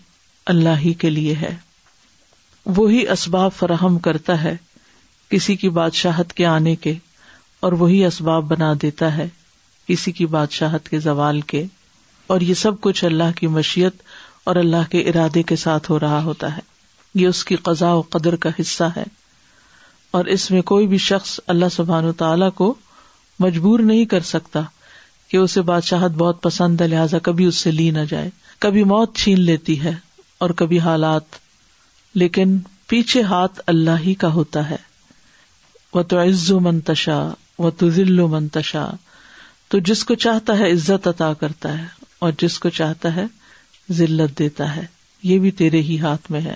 [0.55, 1.51] اللہ ہی کے لیے ہے
[2.77, 4.55] وہی اسباب فراہم کرتا ہے
[5.29, 6.93] کسی کی بادشاہت کے آنے کے
[7.65, 9.27] اور وہی اسباب بنا دیتا ہے
[9.87, 11.63] کسی کی بادشاہت کے زوال کے
[12.33, 14.01] اور یہ سب کچھ اللہ کی مشیت
[14.49, 16.69] اور اللہ کے ارادے کے ساتھ ہو رہا ہوتا ہے
[17.19, 19.03] یہ اس کی قزا و قدر کا حصہ ہے
[20.17, 22.73] اور اس میں کوئی بھی شخص اللہ سبحان و تعالی کو
[23.39, 24.61] مجبور نہیں کر سکتا
[25.29, 28.29] کہ اسے بادشاہت بہت پسند ہے لہٰذا کبھی اس سے لی نہ جائے
[28.65, 29.93] کبھی موت چھین لیتی ہے
[30.45, 31.35] اور کبھی حالات
[32.21, 32.57] لیکن
[32.89, 34.77] پیچھے ہاتھ اللہ ہی کا ہوتا ہے
[35.93, 37.21] وہ تو عز و منتشا
[37.59, 38.85] و تو ذل و منتشا
[39.69, 41.85] تو جس کو چاہتا ہے عزت عطا کرتا ہے
[42.25, 43.25] اور جس کو چاہتا ہے
[43.99, 44.85] ذلت دیتا ہے
[45.29, 46.55] یہ بھی تیرے ہی ہاتھ میں ہے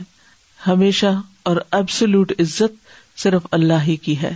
[0.67, 1.06] ہمیشہ
[1.49, 4.34] اور ابسلوٹ عزت صرف اللہ ہی کی ہے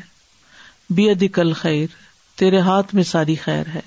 [1.33, 1.95] کل خیر
[2.39, 3.79] تیرے ہاتھ میں ساری خیر ہے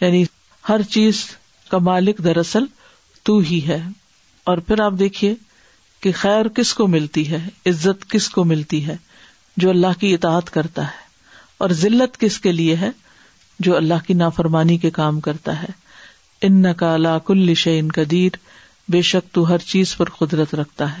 [0.00, 0.24] یعنی
[0.68, 1.24] ہر چیز
[1.68, 2.64] کا مالک دراصل
[3.28, 3.80] تو ہی ہے
[4.50, 5.34] اور پھر آپ دیکھیے
[6.02, 7.38] کہ خیر کس کو ملتی ہے
[7.70, 8.96] عزت کس کو ملتی ہے
[9.64, 11.10] جو اللہ کی اطاعت کرتا ہے
[11.64, 12.90] اور ذلت کس کے لیے ہے
[13.66, 15.68] جو اللہ کی نافرمانی کے کام کرتا ہے
[16.46, 18.36] ان نقال کل شعین قدیر
[18.92, 21.00] بے شک تو ہر چیز پر قدرت رکھتا ہے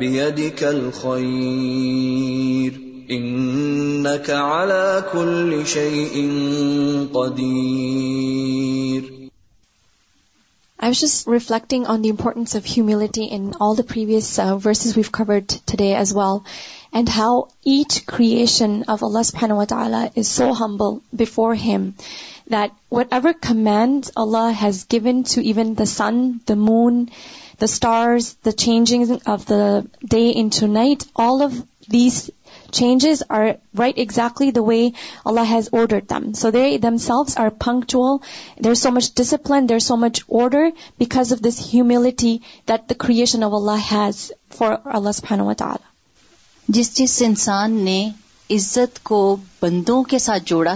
[0.00, 2.72] بيدك الخير
[3.10, 6.16] انك على كل شيء
[7.14, 9.20] قدير
[10.82, 14.96] I was just reflecting on the importance of humility in all the previous uh, verses
[14.96, 16.42] we've covered today as well.
[16.98, 17.36] And how
[17.70, 21.84] each creation of اللہ سبحانہ و تعالی is so humble before him
[22.54, 22.70] that
[23.12, 26.98] whatever commands Allah has given to even the sun the moon
[27.60, 29.58] the stars the changing of the
[30.10, 31.52] day into night all of
[31.92, 32.18] these
[32.72, 33.46] changes are
[33.78, 34.82] right exactly the way
[35.24, 36.76] Allah has order them so they
[37.06, 38.16] themselves are punctual
[38.64, 42.36] there so much discipline there so much order because of this humility
[42.68, 45.88] that the creation of Allah has for Allah سبحانہ و تعالی
[46.74, 47.96] جس جس انسان نے
[48.56, 49.18] عزت کو
[49.62, 50.74] بندوں کے ساتھ جوڑا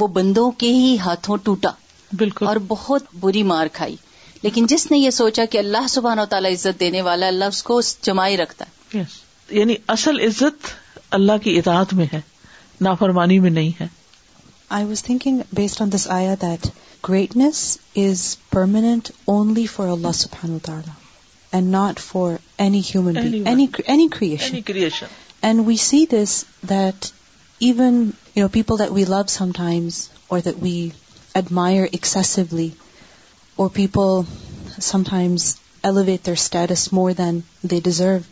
[0.00, 1.70] وہ بندوں کے ہی ہاتھوں ٹوٹا
[2.22, 3.96] بالکل اور بہت بری مار کھائی
[4.42, 7.62] لیکن جس نے یہ سوچا کہ اللہ سبحان و تعالیٰ عزت دینے والا اللہ اس
[7.70, 9.02] کو جمائے رکھتا ہے
[9.60, 10.68] یعنی اصل عزت
[11.20, 12.20] اللہ کی اطاعت میں ہے
[12.88, 13.86] نافرمانی میں نہیں ہے
[14.80, 16.66] I was thinking based on this آیا that
[17.08, 17.62] greatness
[18.04, 20.94] is permanent only for اللہ سبحان و تعالیٰ
[21.52, 22.34] and not for
[22.68, 23.16] any human
[23.56, 27.12] any creation And we see this, that
[27.60, 28.12] even,
[28.52, 30.92] people that we love sometimes, or that we
[31.34, 32.74] admire excessively,
[33.56, 34.26] or people
[34.78, 38.28] sometimes elevate their status more than they deserve,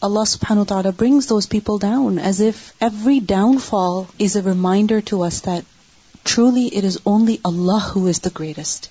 [0.00, 5.00] Allah subhanahu wa ta'ala brings those people down, as if every downfall is a reminder
[5.12, 5.64] to us that
[6.24, 8.90] truly it is only Allah who is the greatest.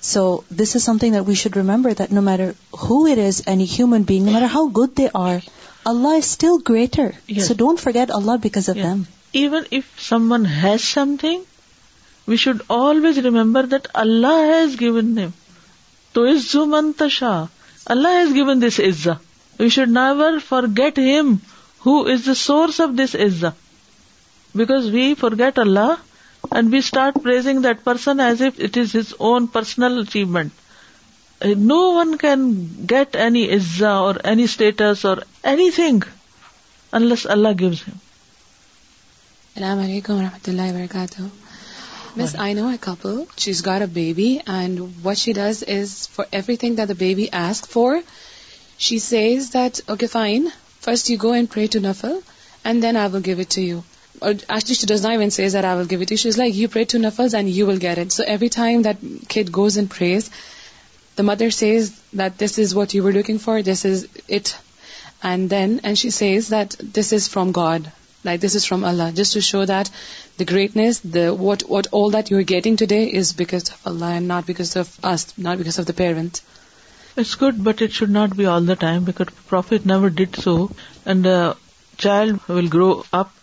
[0.00, 3.64] So this is something that we should remember, that no matter who it is, any
[3.64, 5.42] human being, no matter how good they are,
[5.88, 7.10] Allah is still greater
[7.46, 9.00] so don't forget Allah because of them
[9.40, 9.84] even if
[10.32, 10.84] someone has
[11.20, 11.40] something
[12.28, 15.16] we should always remember that Allah has given
[16.12, 17.30] تو از زو منتشا
[17.94, 19.12] اللہ has given this عزا
[19.58, 20.38] we should never
[20.78, 21.34] forget him
[21.90, 23.48] is the source of this عزا
[24.58, 25.92] because we forget Allah
[26.50, 27.24] and we start
[27.64, 30.59] that person as if it is his own personal achievement
[31.44, 32.42] no one can
[32.90, 35.04] get any any any or or status
[35.74, 36.00] thing
[36.92, 37.96] unless Allah gives him
[39.54, 41.22] السلام علیکم و رحمتہ اللہ وبرکاتہ
[42.20, 45.96] مس آئی نو اے couple she is got a baby and what she does is
[46.14, 46.26] for
[46.56, 47.94] everything that the baby ask for
[48.86, 50.46] she says that okay fine
[50.84, 52.18] first you go and pray two نفل
[52.64, 53.80] and then I will give it you
[54.80, 57.34] she does not says I will give it she is like you pray two نفل
[57.34, 60.30] and you will get it so every time that kid goes and prays
[61.16, 64.56] the mother says that this is what you were looking for, this is it.
[65.22, 67.90] And she says that this is from God,
[68.24, 69.90] like this is from Allah, just to show that
[70.38, 71.02] the greatness,
[71.46, 75.34] what all that you're getting today is because of Allah and not because of us,
[75.36, 76.40] not because of the parent.
[77.16, 80.70] It's good, but it should not be all the time, because Prophet never did so.
[81.04, 81.56] And the
[81.98, 83.34] child will grow up,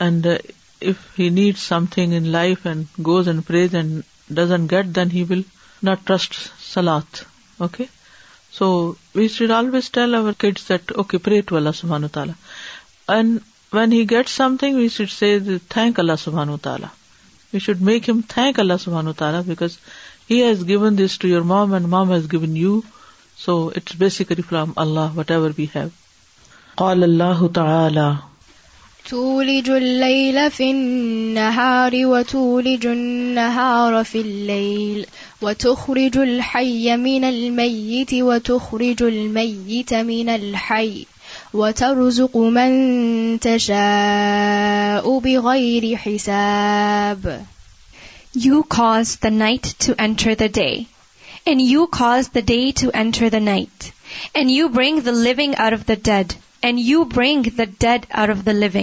[0.00, 0.38] and uh,
[0.80, 4.02] if he needs something in life and goes and prays and
[4.42, 5.44] doesn't get, then he will
[5.84, 6.34] not trust
[6.72, 7.16] salad
[7.62, 7.84] okay
[8.58, 8.66] so
[9.14, 10.44] we should always tell our
[10.96, 12.34] okay pray to اللہ سبحان تعالیٰ
[13.14, 13.38] and
[13.74, 14.28] when he get
[14.60, 15.32] something we should say
[15.74, 16.88] thank اللہ سبحان و تعالیٰ
[17.52, 19.76] we should make him thank اللہ سبحان و تعالیٰ because
[20.30, 22.80] he has given this to your mom and mom has given you
[23.44, 27.44] so it's basically from Allah whatever we have اللہ
[29.08, 35.06] تولج الليل في النهار وتولج النهار في الليل
[35.42, 41.06] وتخرج الحي من الميت وتخرج الميت من الحي
[41.54, 47.40] وترزق من تشاء بغير حساب
[48.38, 50.86] You cause the night to enter the day
[51.46, 53.92] and you cause the day to enter the night
[54.34, 56.34] and you bring the living out of the dead
[56.66, 58.76] and you bring the dead are of the لوگ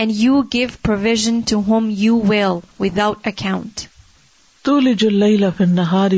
[0.00, 2.58] and you give provision to whom you will
[3.04, 3.80] without account
[4.66, 6.12] تواری نہار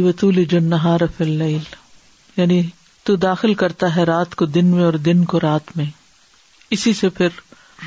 [2.36, 2.60] یعنی
[3.04, 5.84] تو داخل کرتا ہے رات کو دن میں اور دن کو رات میں
[6.76, 7.28] اسی سے پھر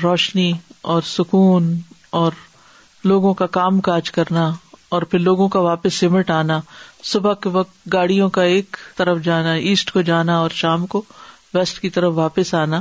[0.02, 0.52] روشنی
[0.94, 1.74] اور سکون
[2.20, 2.32] اور
[3.04, 4.50] لوگوں کا کام کاج کرنا
[4.96, 6.60] اور پھر لوگوں کا واپس سمٹ آنا
[7.12, 11.02] صبح کے وقت گاڑیوں کا ایک طرف جانا ایسٹ کو جانا اور شام کو
[11.54, 12.80] ویسٹ کی طرف واپس آنا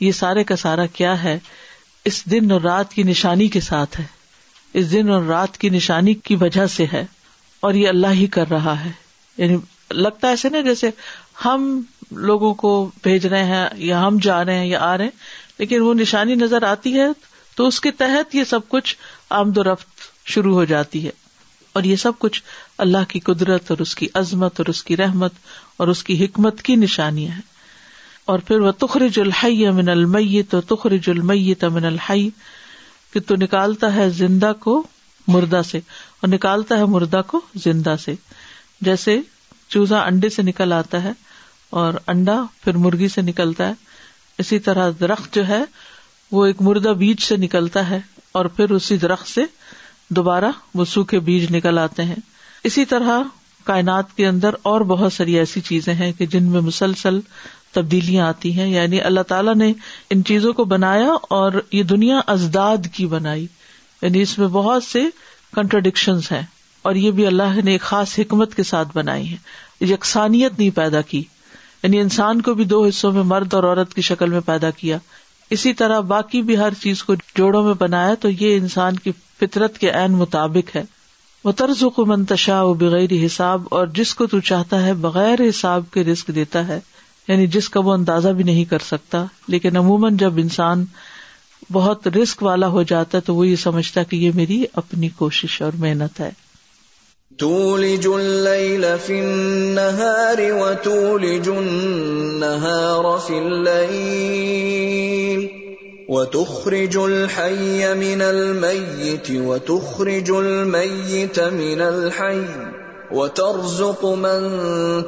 [0.00, 1.38] یہ سارے کا سارا کیا ہے
[2.10, 4.04] اس دن اور رات کی نشانی کے ساتھ ہے
[4.80, 7.04] اس دن اور رات کی نشانی کی وجہ سے ہے
[7.66, 8.90] اور یہ اللہ ہی کر رہا ہے
[9.36, 9.56] یعنی
[10.04, 10.90] لگتا ایسے نا جیسے
[11.44, 11.64] ہم
[12.30, 12.70] لوگوں کو
[13.02, 16.34] بھیج رہے ہیں یا ہم جا رہے ہیں یا آ رہے ہیں لیکن وہ نشانی
[16.34, 17.06] نظر آتی ہے
[17.56, 18.96] تو اس کے تحت یہ سب کچھ
[19.40, 21.10] آمد و رفت شروع ہو جاتی ہے
[21.74, 22.42] اور یہ سب کچھ
[22.86, 25.32] اللہ کی قدرت اور اس کی عظمت اور اس کی رحمت
[25.80, 27.46] اور اس کی حکمت کی نشانیاں ہیں
[28.32, 32.28] اور پھر وہ تخرج الحی من المئی تو تخرج جل تمن الحی
[33.12, 34.82] کہ تو نکالتا ہے زندہ کو
[35.36, 35.78] مردہ سے
[36.20, 38.14] اور نکالتا ہے مردہ کو زندہ سے
[38.88, 39.16] جیسے
[39.76, 41.12] چوزا انڈے سے نکل آتا ہے
[41.84, 43.72] اور انڈا پھر مرغی سے نکلتا ہے
[44.44, 45.62] اسی طرح درخت جو ہے
[46.32, 47.98] وہ ایک مردہ بیج سے نکلتا ہے
[48.38, 49.44] اور پھر اسی درخت سے
[50.20, 52.16] دوبارہ وہ سوکھے بیج نکل آتے ہیں
[52.70, 53.22] اسی طرح
[53.64, 57.18] کائنات کے اندر اور بہت ساری ایسی چیزیں ہیں کہ جن میں مسلسل
[57.72, 59.72] تبدیلیاں آتی ہیں یعنی اللہ تعالیٰ نے
[60.10, 63.46] ان چیزوں کو بنایا اور یہ دنیا ازداد کی بنائی
[64.02, 65.02] یعنی اس میں بہت سے
[65.54, 66.42] کنٹرڈکشن ہیں
[66.88, 69.36] اور یہ بھی اللہ نے ایک خاص حکمت کے ساتھ بنائی ہے
[69.92, 71.22] یکسانیت نہیں پیدا کی
[71.82, 74.98] یعنی انسان کو بھی دو حصوں میں مرد اور عورت کی شکل میں پیدا کیا
[75.56, 79.78] اسی طرح باقی بھی ہر چیز کو جوڑوں میں بنایا تو یہ انسان کی فطرت
[79.78, 80.82] کے عین مطابق ہے
[81.44, 85.84] وہ طرز کو منتشا و بغیر حساب اور جس کو تو چاہتا ہے بغیر حساب
[85.92, 86.78] کے رسک دیتا ہے
[87.28, 89.18] یعنی جس کا وہ اندازہ بھی نہیں کر سکتا
[89.54, 90.84] لیکن عموماً جب انسان
[91.72, 95.56] بہت رسک والا ہو جاتا ہے تو وہ یہ سمجھتا کہ یہ میری اپنی کوشش
[95.62, 96.30] اور محنت ہے
[97.40, 105.44] تولج الليل في النهار وتولج النهار في الليل
[106.08, 112.42] وتخرج الحي من الميت وتخرج الميت من الحي
[113.10, 114.42] وترزق من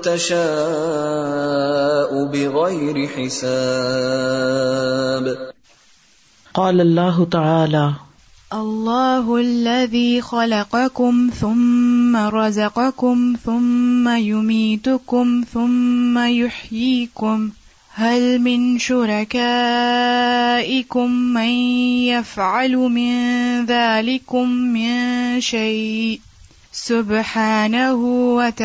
[0.01, 5.53] تشاء بغير حساب
[6.55, 7.93] قال الله تعالى
[8.53, 17.51] الله الذي خلقكم ثم رزقكم ثم يميتكم ثم يحييكم
[17.95, 21.51] هل من شركائكم من
[22.13, 23.15] يفعل من
[23.67, 24.99] ذلكم من
[25.41, 26.21] شيء
[26.89, 28.59] partners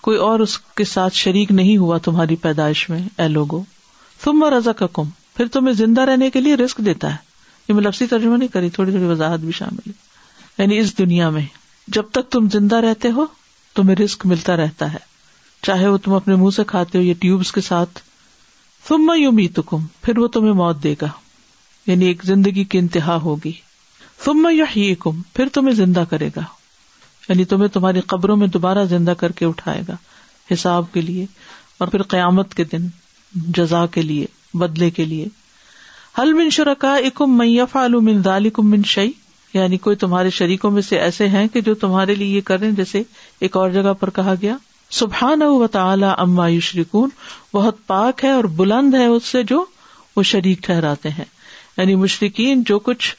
[0.04, 3.26] کوئی اور اس کے ساتھ شریک نہیں ہوا تمہاری پیدائش میں اے
[4.24, 7.16] تم اور رضا کا کم پھر تمہیں زندہ رہنے کے لیے رسک دیتا ہے
[7.68, 11.28] یہ میں لفسی ترجمہ نہیں کری تھوڑی تھوڑی وضاحت بھی شامل ہے یعنی اس دنیا
[11.36, 11.42] میں
[11.96, 13.24] جب تک تم زندہ رہتے ہو
[13.76, 14.98] تمہیں رسک ملتا رہتا ہے
[15.66, 18.00] چاہے وہ تم اپنے منہ سے کھاتے ہو یا ٹیوب کے ساتھ
[18.88, 21.08] تم یو میت کم پھر وہ تمہیں موت دے گا
[21.86, 23.52] یعنی ایک زندگی کی انتہا ہوگی
[24.42, 24.74] میں یا
[25.04, 26.40] کم پھر تمہیں زندہ کرے گا
[27.28, 29.96] یعنی تمہیں تمہاری قبروں میں دوبارہ زندہ کر کے اٹھائے گا
[30.52, 31.26] حساب کے لیے
[31.80, 32.86] اور پھر قیامت کے دن
[33.56, 34.26] جزا کے لیے
[34.58, 35.28] بدلے کے لیے
[36.18, 37.38] حل من شرکا اکم
[38.04, 38.22] من
[38.70, 39.10] من شعی
[39.54, 43.02] یعنی کوئی تمہارے شریکوں میں سے ایسے ہیں کہ جو تمہارے لیے یہ کریں جیسے
[43.46, 44.56] ایک اور جگہ پر کہا گیا
[44.98, 45.42] سبحان
[46.16, 47.08] اما یشرکون
[47.52, 49.64] بہت پاک ہے اور بلند ہے اس سے جو
[50.16, 51.24] وہ شریک ٹھہراتے ہیں
[51.76, 53.14] یعنی مشرقین جو کچھ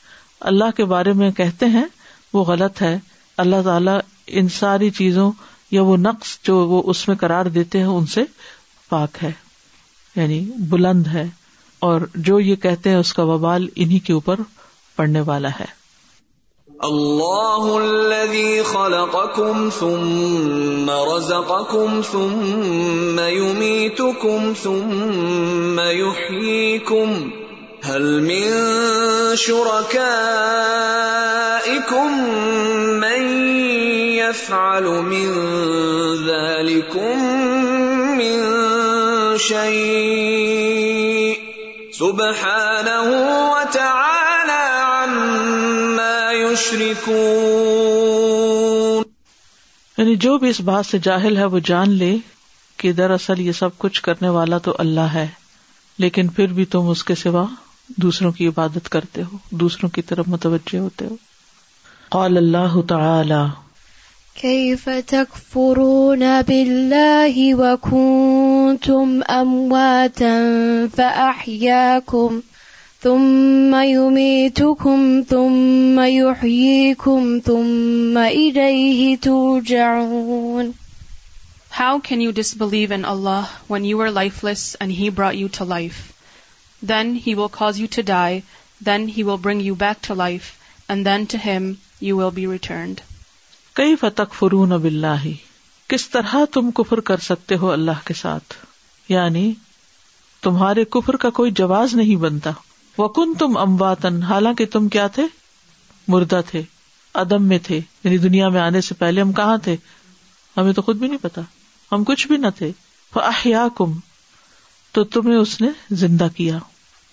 [0.51, 1.85] اللہ کے بارے میں کہتے ہیں
[2.33, 2.97] وہ غلط ہے
[3.43, 3.97] اللہ تعالیٰ
[4.41, 5.31] ان ساری چیزوں
[5.71, 8.23] یا وہ نقص جو وہ اس میں کرار دیتے ہیں ان سے
[8.89, 9.31] پاک ہے
[10.15, 11.25] یعنی بلند ہے
[11.87, 14.39] اور جو یہ کہتے ہیں اس کا وبال انہی کے اوپر
[14.95, 15.65] پڑنے والا ہے
[16.85, 17.41] اللہ
[27.85, 32.21] هل من من من من شركائكم
[34.17, 34.85] يفعل
[36.27, 37.25] ذلكم
[39.47, 41.33] شيء
[41.97, 43.17] سبحانه
[43.51, 49.11] وتعالى عما يشركون
[49.97, 52.13] یعنی جو بھی اس بات سے جاہل ہے وہ جان لے
[52.77, 55.27] کہ دراصل یہ سب کچھ کرنے والا تو اللہ ہے
[56.05, 57.45] لیکن پھر بھی تم اس کے سوا
[58.03, 61.15] دوسروں کی عبادت کرتے ہو دوسروں کی طرف متوجہ ہوتے ہو
[62.17, 63.43] قال اللہ تعالی
[64.41, 70.33] كيف تكفرون بالله وكنتم امواتا
[70.95, 72.41] فاحياكم
[73.03, 80.73] ثم يميتكم ثم يحييكم ثم إليه ترجعون
[81.79, 85.63] How can you disbelieve in Allah when you were lifeless and He brought you to
[85.73, 86.05] life?
[86.89, 88.39] Then he will cause you to die
[88.85, 90.49] then he will bring you back to life
[90.89, 91.71] and then to him
[92.07, 92.99] you will be returned
[93.79, 95.25] کئی فتق فرون اب اللہ
[95.93, 98.53] کس طرح تم کفر کر سکتے ہو اللہ کے ساتھ
[99.09, 99.51] یعنی
[100.41, 102.51] تمہارے کفر کا کوئی جواز نہیں بنتا
[102.97, 105.23] وکن تم امواتن حالانکہ تم کیا تھے
[106.07, 106.61] مردہ تھے
[107.23, 109.75] ادم میں تھے یعنی دنیا میں آنے سے پہلے ہم کہاں تھے
[110.57, 111.41] ہمیں تو خود بھی نہیں پتا
[111.91, 112.71] ہم کچھ بھی نہ تھے
[113.23, 113.91] احیا کم
[114.93, 115.67] تو تمہیں اس نے
[115.99, 116.57] زندہ کیا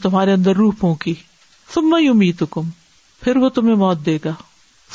[0.03, 1.15] تمہارے اندر روح پھونکی
[1.75, 2.69] سما یو تم
[3.25, 4.33] پھر وہ تمہیں موت دے گا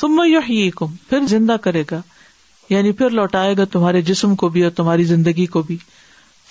[0.00, 2.00] سما یو ہی کم پھر زندہ کرے گا
[2.70, 5.76] یعنی پھر لوٹائے گا تمہارے جسم کو بھی اور تمہاری زندگی کو بھی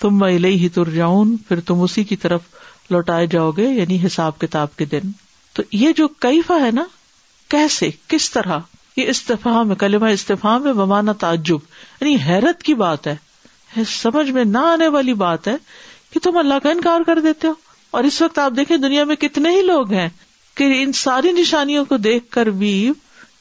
[0.00, 2.40] تم میں لئی ہی تر جاؤن پھر تم اسی کی طرف
[2.90, 5.10] لوٹائے جاؤ گے یعنی حساب کتاب کے دن
[5.54, 6.84] تو یہ جو کیفا ہے نا
[7.54, 8.58] کیسے کس طرح
[8.96, 11.68] یہ استفا میں کلمہ استفا میں بمانا تعجب
[12.00, 13.16] یعنی حیرت کی بات ہے
[13.90, 15.56] سمجھ میں نہ آنے والی بات ہے
[16.12, 17.52] کہ تم اللہ کا انکار کر دیتے ہو
[17.90, 20.08] اور اس وقت آپ دیکھیں دنیا میں کتنے ہی لوگ ہیں
[20.56, 22.72] کہ ان ساری نشانیوں کو دیکھ کر بھی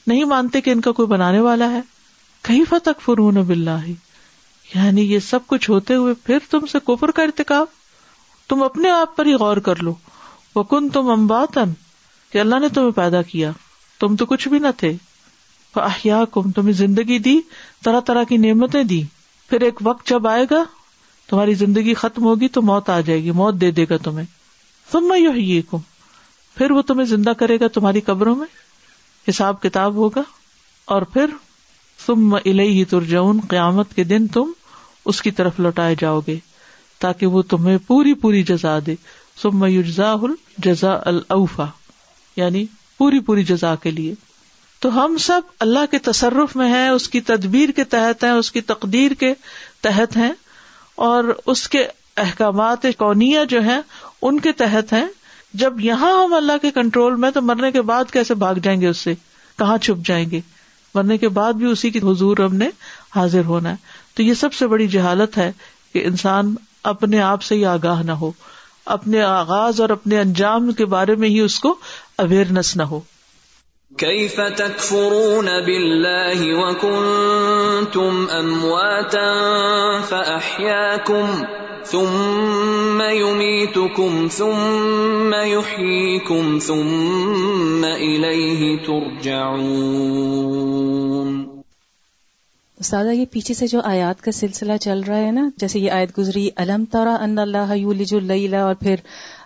[0.08, 1.80] نہیں مانتے کہ ان کا کوئی بنانے والا ہے
[2.48, 3.78] کہیں فتح فرون بلّہ
[4.76, 7.66] یعنی یہ سب کچھ ہوتے ہوئے پھر تم سے کفر کا ارتکاب
[8.50, 9.94] تم اپنے آپ پر ہی غور کر لو
[10.56, 11.74] وہ کن تم امباتن
[12.32, 13.52] کہ اللہ نے تمہیں پیدا کیا
[14.00, 14.94] تم تو کچھ بھی نہ تھے
[15.82, 17.36] احیا کم تمہیں زندگی دی
[17.86, 19.02] طرح طرح کی نعمتیں دی
[19.50, 20.64] پھر ایک وقت جب آئے گا
[21.30, 24.26] تمہاری زندگی ختم ہوگی تو موت آ جائے گی موت دے دے گا تمہیں
[25.08, 25.62] میں یو ہی
[26.56, 28.48] پھر وہ تمہیں زندہ کرے گا تمہاری قبروں میں
[29.30, 30.22] حساب کتاب ہوگا
[30.96, 31.30] اور پھر
[32.06, 34.52] تم قیامت کے دن تم
[35.12, 36.38] اس کی طرف لوٹائے جاؤ گے
[37.00, 38.96] تاکہ وہ تمہیں پوری پوری جزا دے
[39.42, 40.26] سمجا
[40.66, 40.94] جزا
[41.30, 41.66] الفا
[42.36, 42.66] یعنی
[42.98, 44.14] پوری پوری جزا کے لیے
[44.82, 48.52] تو ہم سب اللہ کے تصرف میں ہیں اس کی تدبیر کے تحت ہیں اس
[48.52, 49.34] کی تقدیر کے
[49.82, 50.32] تحت ہیں
[51.08, 51.24] اور
[51.54, 51.86] اس کے
[52.22, 53.80] احکامات کونیا جو ہیں
[54.22, 55.06] ان کے تحت ہیں
[55.64, 58.88] جب یہاں ہم اللہ کے کنٹرول میں تو مرنے کے بعد کیسے بھاگ جائیں گے
[58.88, 59.14] اس سے
[59.58, 60.40] کہاں چھپ جائیں گے
[60.96, 62.70] مرنے کے بعد بھی اسی کی حضور ہم نے
[63.16, 65.52] حاضر ہونا ہے تو یہ سب سے بڑی جہالت ہے
[65.94, 66.54] کہ انسان
[66.92, 68.32] اپنے آپ سے ہی آگاہ نہ ہو
[68.96, 71.76] اپنے آغاز اور اپنے انجام کے بارے میں ہی اس کو
[72.24, 73.00] اویئرنس نہ ہو
[81.92, 84.14] ثم ثم ثم يميتكم
[85.48, 86.60] يحييكم
[87.94, 91.48] إليه ترجعون
[92.82, 96.18] استاذہ یہ پیچھے سے جو آیات کا سلسلہ چل رہا ہے نا جیسے یہ آیت
[96.18, 96.44] گزری
[96.92, 98.98] تارا ان اللہ یولج لئی اور پھر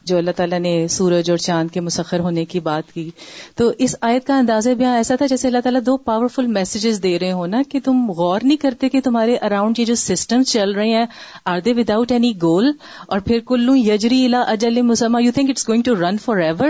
[0.10, 3.10] جو اللہ تعالیٰ نے سورج اور چاند کے مسخر ہونے کی بات کی
[3.58, 7.18] تو اس آیت کا اندازہ بھی ایسا تھا جیسے اللہ تعالیٰ دو پاورفل میسیجز دے
[7.20, 10.72] رہے ہو نا کہ تم غور نہیں کرتے کہ تمہارے اراؤنڈ یہ جو سسٹم چل
[10.76, 11.06] رہے ہیں
[11.54, 12.72] are they without any goal
[13.08, 16.70] اور پھر کلو یجری الا اجل مسما you think it's going to run forever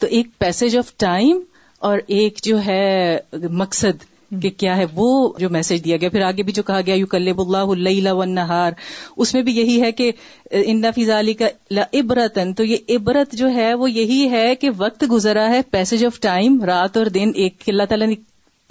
[0.00, 1.40] تو ایک پیسج آف ٹائم
[1.88, 2.82] اور ایک جو ہے
[3.50, 4.02] مقصد
[4.40, 5.08] کہ کیا ہے وہ
[5.38, 8.34] جو میسج دیا گیا پھر آگے بھی جو کہا گیا یو کلب اللہ اللہ ونہار
[8.42, 8.72] نہار
[9.16, 10.10] اس میں بھی یہی ہے کہ
[10.70, 11.46] اندا فضا علی کا
[12.00, 16.20] عبرتن تو یہ عبرت جو ہے وہ یہی ہے کہ وقت گزرا ہے پیسج آف
[16.20, 18.14] ٹائم رات اور دن ایک اللہ تعالیٰ نے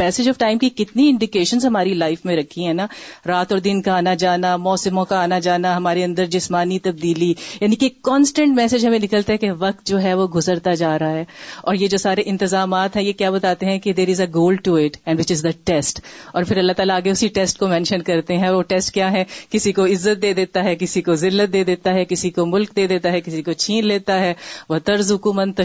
[0.02, 2.86] پیسج آف ٹائم کی کتنی انڈیکیشن ہماری لائف میں رکھی ہیں نا
[3.28, 7.28] رات اور دن کا آنا جانا موسموں کا آنا جانا ہمارے اندر جسمانی تبدیلی
[7.60, 11.12] یعنی کہ کانسٹینٹ میسج ہمیں نکلتا ہے کہ وقت جو ہے وہ گزرتا جا رہا
[11.18, 11.24] ہے
[11.64, 14.56] اور یہ جو سارے انتظامات ہیں یہ کیا بتاتے ہیں کہ there is a goal
[14.70, 16.00] to it and which is the test
[16.34, 19.24] اور پھر اللہ تعالیٰ آگے اسی ٹیسٹ کو مینشن کرتے ہیں وہ ٹیسٹ کیا ہے
[19.52, 22.76] کسی کو عزت دے دیتا ہے کسی کو ذلت دے دیتا ہے کسی کو ملک
[22.76, 24.34] دے دیتا ہے کسی کو چھین لیتا ہے
[24.70, 25.62] وہ طرز حکومت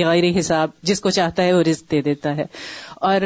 [0.00, 2.44] بغیر حساب جس کو چاہتا ہے وہ رزق دے دیتا ہے
[3.06, 3.20] اور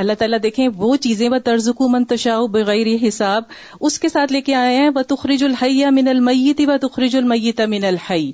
[0.00, 3.42] اللہ تعالیٰ دیکھیں وہ چیزیں و منتشا بغیر حساب
[3.88, 7.60] اس کے ساتھ لے کے آئے ہیں و تخریج الحیہ من المیت و تخریج المیت
[7.74, 8.30] من الحی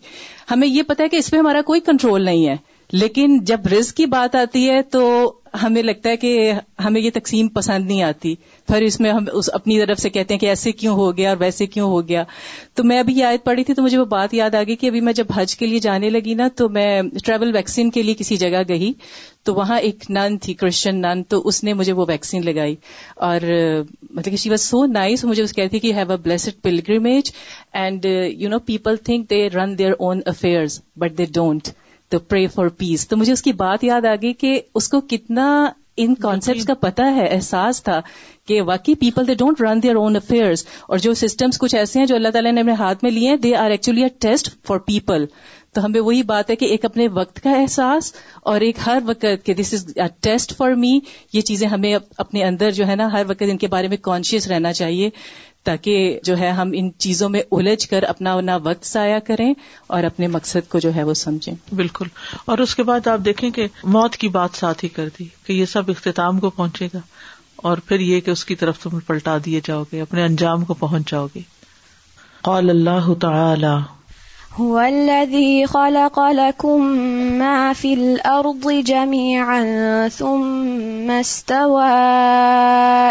[0.51, 2.57] ہمیں یہ پتا ہے کہ اس پہ ہمارا کوئی کنٹرول نہیں ہے
[2.93, 5.01] لیکن جب رزق کی بات آتی ہے تو
[5.63, 6.53] ہمیں لگتا ہے کہ
[6.85, 8.35] ہمیں یہ تقسیم پسند نہیں آتی
[8.69, 11.29] پھر اس میں ہم اس اپنی طرف سے کہتے ہیں کہ ایسے کیوں ہو گیا
[11.29, 12.23] اور ویسے کیوں ہو گیا
[12.77, 15.01] تو میں ابھی یاد پڑی تھی تو مجھے وہ بات یاد آ گئی کہ ابھی
[15.09, 16.89] میں جب حج کے لیے جانے لگی نا تو میں
[17.25, 18.93] ٹریول ویکسین کے لیے کسی جگہ گئی
[19.45, 22.75] تو وہاں ایک نن تھی کرسچن نان تو اس نے مجھے وہ ویکسین لگائی
[23.29, 23.49] اور
[24.11, 27.31] مطلب کہ شی واز سو نائس مجھے اس کہتی کہ have a blessed pilgrimage
[27.83, 28.07] and
[28.39, 31.69] you know people think they run their own affairs but they don't
[32.11, 35.01] to pray for پیس تو مجھے اس کی بات یاد آ گئی کہ اس کو
[35.11, 35.47] کتنا
[36.03, 38.01] ان کانسیپٹ کا پتا ہے احساس تھا
[38.47, 42.07] کہ واقعی people they don't run their own affairs اور جو سسٹمس کچھ ایسے ہیں
[42.07, 44.79] جو اللہ تعالیٰ نے اپنے ہاتھ میں لیے ہیں they are actually a test for
[44.87, 45.25] people
[45.75, 48.13] تو ہمیں وہی بات ہے کہ ایک اپنے وقت کا احساس
[48.53, 50.99] اور ایک ہر وقت کہ this is a test for me
[51.33, 54.47] یہ چیزیں ہمیں اپنے اندر جو ہے نا ہر وقت ان کے بارے میں کانشیس
[54.49, 55.11] رہنا چاہیے
[55.65, 59.53] تاکہ جو ہے ہم ان چیزوں میں الجھ کر اپنا اپنا وقت ضائع کریں
[59.97, 62.09] اور اپنے مقصد کو جو ہے وہ سمجھیں بالکل
[62.53, 65.53] اور اس کے بعد آپ دیکھیں کہ موت کی بات ساتھ ہی کر دی کہ
[65.53, 66.99] یہ سب اختتام کو پہنچے گا
[67.69, 70.75] اور پھر یہ کہ اس کی طرف تمہیں پلٹا دیے جاؤ گے اپنے انجام کو
[70.85, 71.41] پہنچ جاؤ گے
[72.49, 73.77] قال اللہ تعالی
[74.59, 76.83] هو الذي خلق لكم
[77.39, 81.91] ما في الأرض جميعا ثم استوى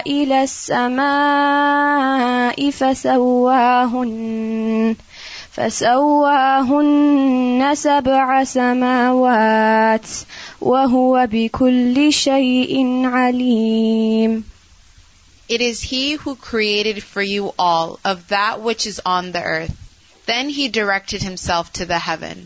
[0.04, 4.95] إلى السماء فسواهن
[5.52, 10.08] فسواهن سبع سماوات
[10.62, 14.43] وهو بكل شيء عليم
[15.50, 19.72] It is he who created for you all of that which is on the earth
[20.30, 22.40] Then he directed himself to the heaven,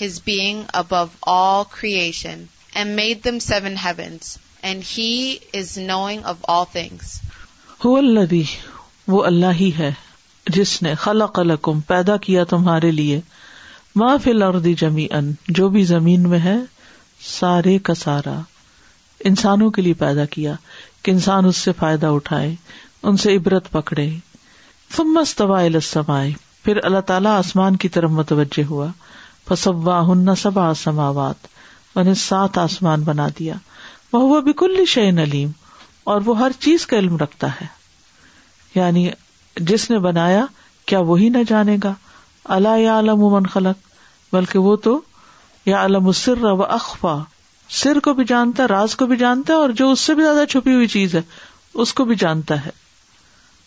[0.00, 6.44] his being above all creation, and made them seven heavens, and he is knowing of
[6.48, 7.14] all things.
[7.84, 8.42] هو الذي
[9.14, 9.90] وہ اللہ ہی ہے
[10.56, 13.20] جس نے خلق لکم پیدا کیا تمہارے لیے
[14.02, 15.20] ما فی الارض جمیعا
[15.60, 16.56] جو بھی زمین میں ہے
[17.30, 18.38] سارے کا سارا
[19.32, 20.54] انسانوں کے لیے پیدا کیا
[21.02, 22.54] کہ انسان اس سے فائدہ اٹھائے
[23.02, 24.08] ان سے عبرت پکڑے
[24.96, 25.80] ثم استوى الى
[26.64, 28.86] پھر اللہ تعالیٰ آسمان کی طرف متوجہ ہوا
[30.08, 31.46] ہن سب آسماوات
[32.02, 33.54] انہیں سات آسمان بنا دیا
[34.12, 35.50] وہ وہ بکل شعین علیم
[36.12, 37.66] اور وہ ہر چیز کا علم رکھتا ہے
[38.74, 39.08] یعنی
[39.70, 40.44] جس نے بنایا
[40.92, 41.92] کیا وہی نہ جانے گا
[42.56, 43.84] اللہ یا علم من خلق
[44.34, 45.00] بلکہ وہ تو
[45.66, 47.18] یا علم سر و اخوا
[47.82, 50.74] سر کو بھی جانتا راز کو بھی جانتا اور جو اس سے بھی زیادہ چھپی
[50.74, 51.20] ہوئی چیز ہے
[51.84, 52.70] اس کو بھی جانتا ہے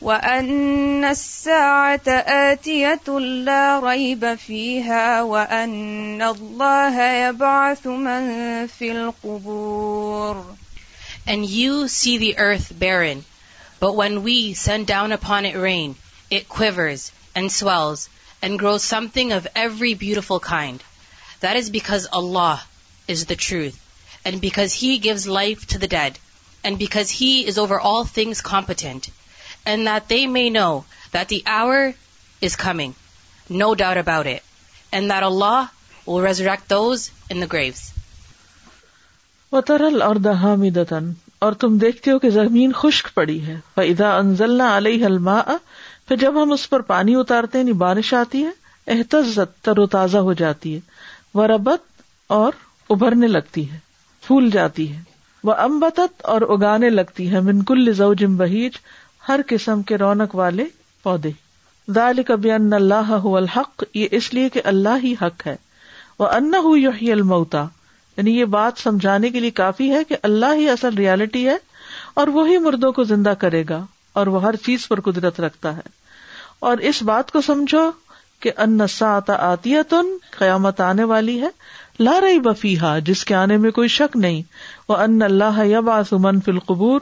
[0.00, 3.08] وأن الساعة آتية
[3.48, 10.56] لا ريب فيها وأن الله يبعث من في القبور
[11.26, 13.24] And you see the earth barren,
[13.80, 15.96] but when we send down upon it rain,
[16.30, 18.10] it quivers and swells
[18.42, 20.82] and grows something of every beautiful kind.
[21.40, 22.60] That is because Allah
[23.08, 23.80] is the truth,
[24.26, 26.18] and because He gives life to the dead,
[26.62, 29.08] and because He is over all things competent,
[29.72, 30.72] and that they may know
[31.12, 31.80] that the hour
[32.48, 32.94] is coming,
[33.64, 34.42] no doubt about it,
[34.98, 35.70] and that Allah
[36.06, 37.06] will resurrect those
[37.36, 37.84] in the graves.
[39.52, 41.08] وَتَرَى الْأَرْضَ هَامِدَةً
[41.46, 45.56] اور تم دیکھتے ہو کہ زمین خشک پڑی ہے فَإِذَا أَنزَلْنَا عَلَيْهَا الْمَاءَ
[46.08, 48.52] پھر جب ہم اس پر پانی اتارتے ہیں یعنی بارش آتی ہے
[48.94, 51.84] احتزت تر و تازہ ہو جاتی ہے وربت
[52.38, 52.58] اور
[52.96, 53.78] ابھرنے لگتی ہے
[54.26, 54.98] پھول جاتی ہے
[55.50, 56.00] وہ امبت
[56.36, 58.78] اور اگانے لگتی ہے منکل زوج بہیج
[59.28, 60.64] ہر قسم کے رونق والے
[61.02, 61.30] پودے
[61.94, 65.54] دال کبھی الحق یہ اس لیے کہ اللہ ہی حق ہے
[66.18, 67.64] وہ انہی المتا
[68.16, 71.56] یعنی یہ بات سمجھانے کے لیے کافی ہے کہ اللہ ہی اصل ریالٹی ہے
[72.20, 73.84] اور وہی مردوں کو زندہ کرے گا
[74.20, 75.82] اور وہ ہر چیز پر قدرت رکھتا ہے
[76.68, 77.82] اور اس بات کو سمجھو
[78.40, 81.48] کہ ان سات آتی تن قیامت آنے والی ہے
[82.00, 84.42] لا رہی بفی ہا جس کے آنے میں کوئی شک نہیں
[84.88, 87.00] وہ ان اللہ یا باسمن القبور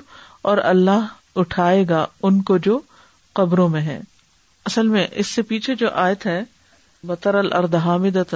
[0.53, 2.78] اور اللہ اٹھائے گا ان کو جو
[3.39, 3.99] قبروں میں ہے
[4.66, 6.43] اصل میں اس سے پیچھے جو آیت ہے
[7.07, 8.30] بطر ترل اور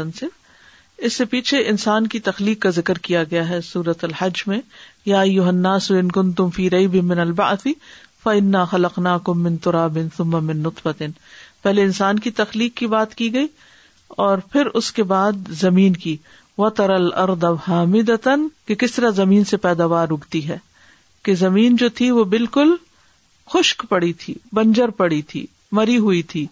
[1.07, 4.61] اس سے پیچھے انسان کی تخلیق کا ذکر کیا گیا ہے سورت الحج میں
[5.07, 7.73] یا یوحنا سن کن تم فی رئی بن البافی
[8.23, 10.31] فنا خلقنا کم من ترا بن من
[10.63, 11.11] بمنطن
[11.63, 13.47] پہلے انسان کی تخلیق کی بات کی گئی
[14.25, 16.17] اور پھر اس کے بعد زمین کی
[16.59, 17.09] و ترل
[17.69, 18.11] حامد
[18.67, 20.59] کہ کس طرح زمین سے پیداوار اگتی ہے
[21.25, 22.75] کہ زمین جو تھی وہ بالکل
[23.53, 25.45] خشک پڑی تھی بنجر پڑی تھی
[25.79, 26.47] مری ہوئی تھی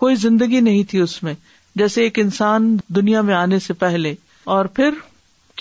[0.00, 1.34] کوئی زندگی نہیں تھی اس میں
[1.76, 4.14] جیسے ایک انسان دنیا میں آنے سے پہلے
[4.54, 4.94] اور پھر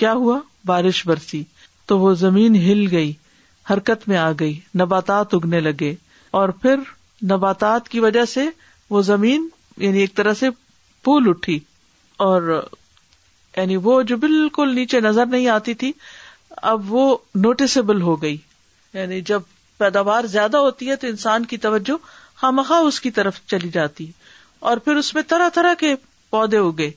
[0.01, 1.43] کیا ہوا بارش برسی
[1.87, 3.11] تو وہ زمین ہل گئی
[3.69, 5.93] حرکت میں آ گئی نباتات اگنے لگے
[6.39, 6.79] اور پھر
[7.31, 8.43] نباتات کی وجہ سے
[8.89, 10.49] وہ زمین یعنی ایک طرح سے
[11.03, 11.59] پول اٹھی
[12.25, 12.61] اور
[13.57, 15.91] یعنی وہ جو بالکل نیچے نظر نہیں آتی تھی
[16.73, 17.05] اب وہ
[17.43, 18.37] نوٹسبل ہو گئی
[18.93, 19.41] یعنی جب
[19.83, 21.95] پیداوار زیادہ ہوتی ہے تو انسان کی توجہ
[22.41, 24.05] خامخواہ اس کی طرف چلی جاتی
[24.69, 25.93] اور پھر اس میں طرح طرح کے
[26.35, 26.89] پودے اگے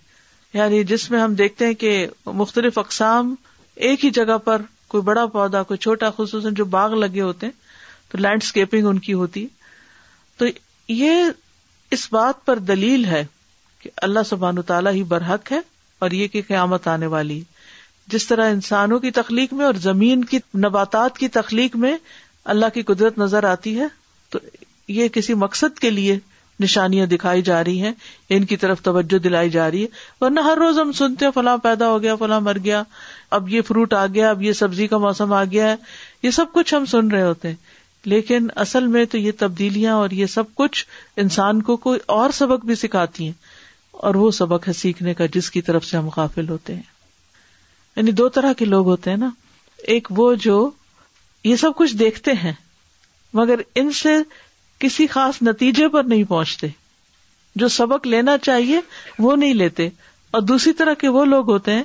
[0.58, 1.92] یعنی جس میں ہم دیکھتے ہیں کہ
[2.42, 3.34] مختلف اقسام
[3.88, 4.62] ایک ہی جگہ پر
[4.92, 9.12] کوئی بڑا پودا کوئی چھوٹا خصوصاً جو باغ لگے ہوتے ہیں تو لینڈسکیپنگ ان کی
[9.22, 9.46] ہوتی
[10.38, 10.46] تو
[10.96, 11.24] یہ
[11.96, 13.24] اس بات پر دلیل ہے
[13.82, 15.58] کہ اللہ سبحان تعالیٰ ہی برحق ہے
[16.04, 17.42] اور یہ کہ قیامت آنے والی
[18.14, 21.94] جس طرح انسانوں کی تخلیق میں اور زمین کی نباتات کی تخلیق میں
[22.54, 23.86] اللہ کی قدرت نظر آتی ہے
[24.30, 24.38] تو
[24.96, 26.18] یہ کسی مقصد کے لیے
[26.60, 27.92] نشانیاں دکھائی جا رہی ہیں
[28.36, 31.56] ان کی طرف توجہ دلائی جا رہی ہے ورنہ ہر روز ہم سنتے ہیں فلاں
[31.62, 32.82] پیدا ہو گیا فلاں مر گیا
[33.38, 35.74] اب یہ فروٹ آ گیا اب یہ سبزی کا موسم آ گیا ہے
[36.22, 37.74] یہ سب کچھ ہم سن رہے ہوتے ہیں
[38.14, 40.84] لیکن اصل میں تو یہ تبدیلیاں اور یہ سب کچھ
[41.24, 43.32] انسان کو کوئی اور سبق بھی سکھاتی ہیں
[44.06, 46.82] اور وہ سبق ہے سیکھنے کا جس کی طرف سے ہم قافل ہوتے ہیں
[47.96, 49.30] یعنی دو طرح کے لوگ ہوتے ہیں نا
[49.96, 50.58] ایک وہ جو
[51.48, 52.52] یہ سب کچھ دیکھتے ہیں
[53.40, 54.14] مگر ان سے
[54.84, 56.66] کسی خاص نتیجے پر نہیں پہنچتے
[57.62, 58.80] جو سبق لینا چاہیے
[59.26, 59.88] وہ نہیں لیتے
[60.36, 61.84] اور دوسری طرح کے وہ لوگ ہوتے ہیں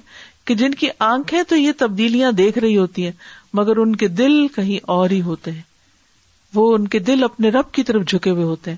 [0.49, 3.11] کہ جن کی آنکھیں تو یہ تبدیلیاں دیکھ رہی ہوتی ہیں
[3.59, 5.61] مگر ان کے دل کہیں اور ہی ہوتے ہیں
[6.55, 8.77] وہ ان کے دل اپنے رب کی طرف جھکے ہوئے ہوتے ہیں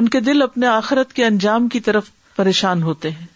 [0.00, 3.32] ان کے دل اپنے آخرت کے انجام کی طرف پریشان ہوتے ہیں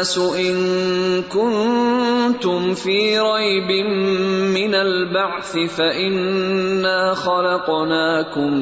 [0.00, 3.70] الناس ان كنتم في ريب
[4.56, 8.52] من البعث فإنا خلقناكم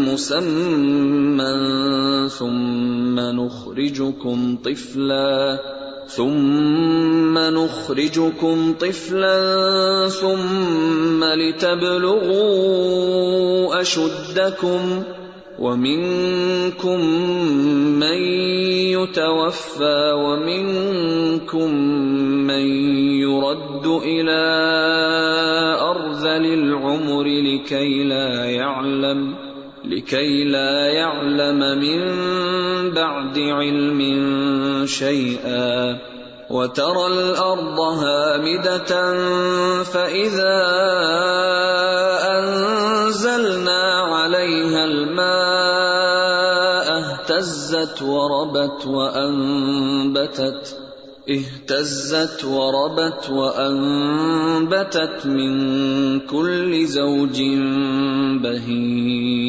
[0.10, 1.54] مسمى
[2.34, 5.38] ثم نخرجكم طفلاً
[6.10, 9.38] ثم نخرجكم طفلا
[10.22, 15.04] ثم لتبلغوا أشدكم
[15.60, 17.06] ومنكم
[18.00, 18.20] من
[18.90, 21.70] يتوفى ومنكم
[22.48, 22.66] من
[23.20, 24.46] يرد إلى
[25.82, 29.49] أرض للعمر لكي لا يعلم
[29.90, 32.00] لكي لا يعلم من
[32.94, 34.00] بعد علم
[34.86, 35.98] شيئا
[36.50, 38.92] وترى الأرض هامدة
[39.84, 40.58] فإذا
[42.38, 50.76] أنزلنا عليها الماء اهتزت وربت وأنبتت
[51.30, 55.54] اهتزت وربت وأنبتت من
[56.20, 57.40] كل زوج
[58.44, 59.49] بهيم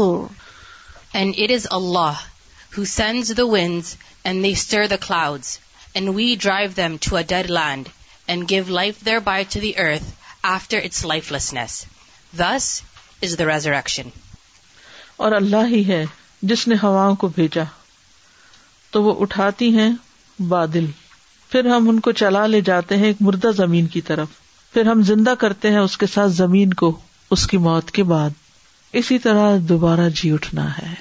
[0.00, 0.28] nur.
[1.20, 2.18] And it is Allah
[2.76, 3.94] who sends the winds
[4.30, 5.48] and they stir the clouds,
[5.98, 7.88] and we drive them to a dead land
[8.34, 10.08] and give life thereby to the earth
[10.50, 11.78] after its lifelessness.
[12.44, 12.70] Thus
[13.28, 14.10] is the resurrection.
[15.24, 16.04] اور اللہ ہی ہے
[16.50, 17.62] جس نے ہواؤں کو بھیجا
[18.90, 19.90] تو وہ اٹھاتی ہیں
[20.52, 20.86] بادل
[21.50, 24.38] پھر ہم ان کو چلا لے جاتے ہیں ایک مردہ زمین کی طرف
[24.74, 26.92] پھر ہم زندہ کرتے ہیں اس کے ساتھ زمین کو
[27.36, 28.39] اس کی موت کے بعد
[28.98, 30.94] اسی طرح دوبارہ جی اٹھنا ہے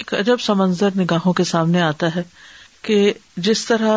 [0.01, 2.21] ایک عجب سا منظر نگاہوں کے سامنے آتا ہے
[2.89, 2.99] کہ
[3.49, 3.89] جس طرح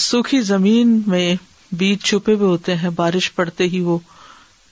[0.00, 1.34] سوکھی زمین میں
[1.78, 3.98] بیج چھپے ہوئے ہوتے ہیں بارش پڑتے ہی وہ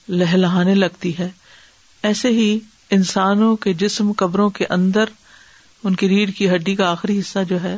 [0.09, 1.29] لہلانے لگتی ہے
[2.09, 2.57] ایسے ہی
[2.95, 5.09] انسانوں کے جسم قبروں کے اندر
[5.83, 7.75] ان کی ریڑھ کی ہڈی کا آخری حصہ جو ہے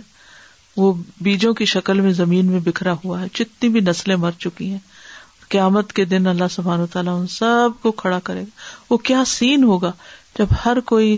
[0.78, 0.92] وہ
[1.24, 4.80] بیجوں کی شکل میں زمین میں بکھرا ہوا ہے جتنی بھی نسلیں مر چکی ہیں
[5.50, 9.24] قیامت کے دن اللہ سبحان و تعالیٰ ان سب کو کھڑا کرے گا وہ کیا
[9.28, 9.92] سین ہوگا
[10.38, 11.18] جب ہر کوئی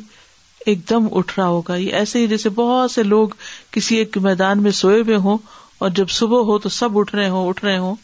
[0.65, 3.30] ایک دم اٹھ رہا ہوگا یہ ایسے ہی جیسے بہت سے لوگ
[3.71, 5.38] کسی ایک میدان میں سوئے ہوئے ہوں
[5.78, 7.95] اور جب صبح ہو تو سب اٹھ رہے ہوں اٹھ رہے ہوں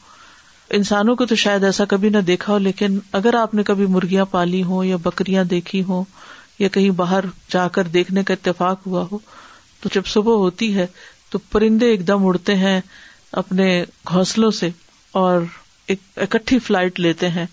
[0.78, 4.26] انسانوں کو تو شاید ایسا کبھی نہ دیکھا ہو لیکن اگر آپ نے کبھی مرغیاں
[4.32, 6.04] پالی ہوں یا بکریاں دیکھی ہوں
[6.60, 9.18] یا کہیں باہر جا کر دیکھنے کا اتفاق ہوا ہو
[9.82, 10.86] تو جب صبح ہوتی ہے
[11.30, 12.80] تو پرندے ایک دم اڑتے ہیں
[13.42, 13.68] اپنے
[14.12, 14.70] گھونسلوں سے
[15.20, 15.42] اور
[15.92, 17.46] ایک اکٹھی فلائٹ لیتے ہیں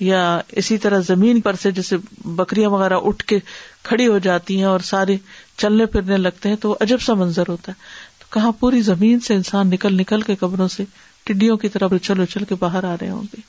[0.00, 0.20] یا
[0.60, 1.96] اسی طرح زمین پر سے جیسے
[2.36, 3.38] بکریاں وغیرہ اٹھ کے
[3.84, 5.16] کھڑی ہو جاتی ہیں اور سارے
[5.58, 7.90] چلنے پھرنے لگتے ہیں تو وہ عجب سا منظر ہوتا ہے
[8.32, 10.84] کہاں پوری زمین سے انسان نکل نکل کے قبروں سے
[11.24, 13.40] ٹڈیوں کی طرف اچھل اچھل کے باہر آ رہے ہوں گے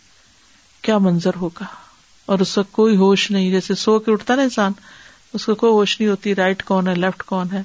[0.88, 1.66] کیا منظر ہوگا
[2.34, 4.74] اور اس کا کوئی ہوش نہیں جیسے سو کے اٹھتا نا انسان
[5.38, 7.62] اس کو کوئی ہوش نہیں ہوتی رائٹ کون ہے لیفٹ کون ہے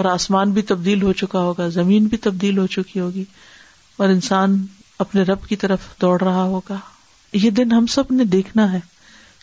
[0.00, 3.24] اور آسمان بھی تبدیل ہو چکا ہوگا زمین بھی تبدیل ہو چکی ہوگی
[4.00, 4.56] اور انسان
[5.04, 6.78] اپنے رب کی طرف دوڑ رہا ہوگا
[7.32, 8.78] یہ دن ہم سب نے دیکھنا ہے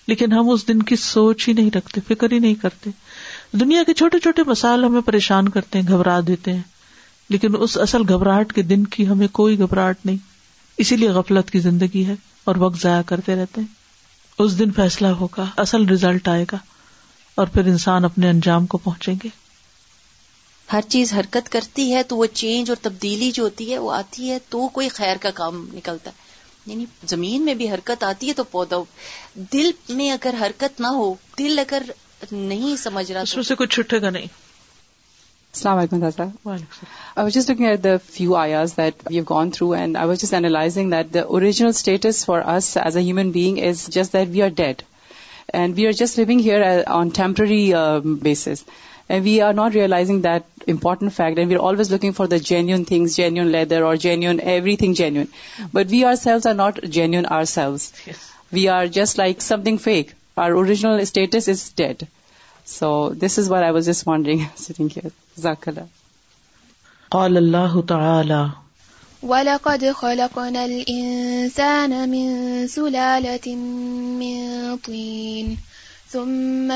[0.07, 2.89] لیکن ہم اس دن کی سوچ ہی نہیں رکھتے فکر ہی نہیں کرتے
[3.59, 6.61] دنیا کے چھوٹے چھوٹے مسائل ہمیں پریشان کرتے ہیں گھبرا دیتے ہیں
[7.29, 10.17] لیکن اس اصل گھبراہٹ کے دن کی ہمیں کوئی گھبراہٹ نہیں
[10.83, 12.15] اسی لیے غفلت کی زندگی ہے
[12.49, 13.75] اور وقت ضائع کرتے رہتے ہیں
[14.43, 16.57] اس دن فیصلہ ہوگا اصل رزلٹ آئے گا
[17.41, 19.29] اور پھر انسان اپنے انجام کو پہنچیں گے
[20.73, 24.29] ہر چیز حرکت کرتی ہے تو وہ چینج اور تبدیلی جو ہوتی ہے وہ آتی
[24.31, 26.25] ہے تو کوئی خیر کا کام نکلتا ہے
[26.71, 28.75] یعنی زمین میں بھی حرکت آتی ہے تو پودا
[29.53, 31.81] دل میں اگر حرکت نہ ہو دل اگر
[32.31, 34.27] نہیں سمجھ رہا اس میں سے کچھ چھٹے گا نہیں
[35.57, 36.85] Assalamualaikum, Taza.
[37.21, 40.19] I was just looking at the few ayahs that we've gone through, and I was
[40.23, 44.35] just analyzing that the original status for us as a human being is just that
[44.37, 44.83] we are dead.
[45.61, 48.65] And we are just living here on temporary um, basis.
[49.09, 52.85] And we are not realizing that important fact, and we're always looking for the genuine
[52.85, 55.31] things, genuine leather or genuine, everything genuine.
[55.79, 57.93] But we ourselves are not genuine ourselves.
[58.05, 58.29] Yes.
[58.51, 60.13] We are just like something fake.
[60.35, 62.07] Our original status is dead.
[62.65, 62.89] So
[63.23, 65.13] this is what I was just wondering sitting here.
[65.39, 65.87] اللہ
[67.11, 68.39] قال تعالی
[69.31, 73.45] وَلَقَدْ خَلَقْنَا الْإِنسَانَ مِنْ سُلَالَةٍ
[74.85, 75.55] طِينٍ
[76.11, 76.73] سم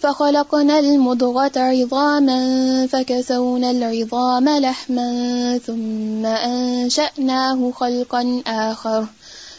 [0.00, 2.38] فخلقنا المضغة عظاما
[2.86, 9.06] فكسونا العظام لحما ثم أنشأناه خلقا آخر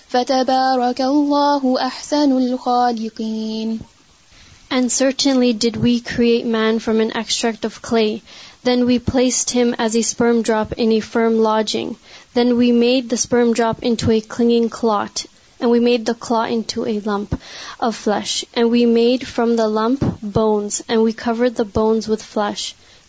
[0.10, 3.80] فتبارك الله أحسن الخالقين
[4.70, 8.22] And certainly did we create man from an extract of clay.
[8.64, 11.96] Then we placed him as a sperm drop in a firm lodging.
[12.34, 15.26] Then we made the sperm drop into a clinging clot.
[15.60, 17.42] And And we we made made the the claw into a lump lump
[17.86, 18.34] of flesh.
[19.30, 19.54] from
[20.36, 22.66] bones, and we covered the bones with flesh.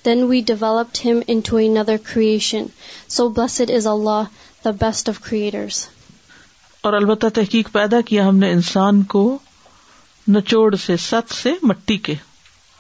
[0.06, 2.70] Then we developed him into another creation.
[3.16, 4.30] So blessed is Allah,
[4.66, 5.80] the best of creators.
[6.82, 9.24] اور البتہ تحقیق پیدا کیا ہم نے انسان کو
[10.36, 12.14] نچوڑ سے ست سے مٹی کے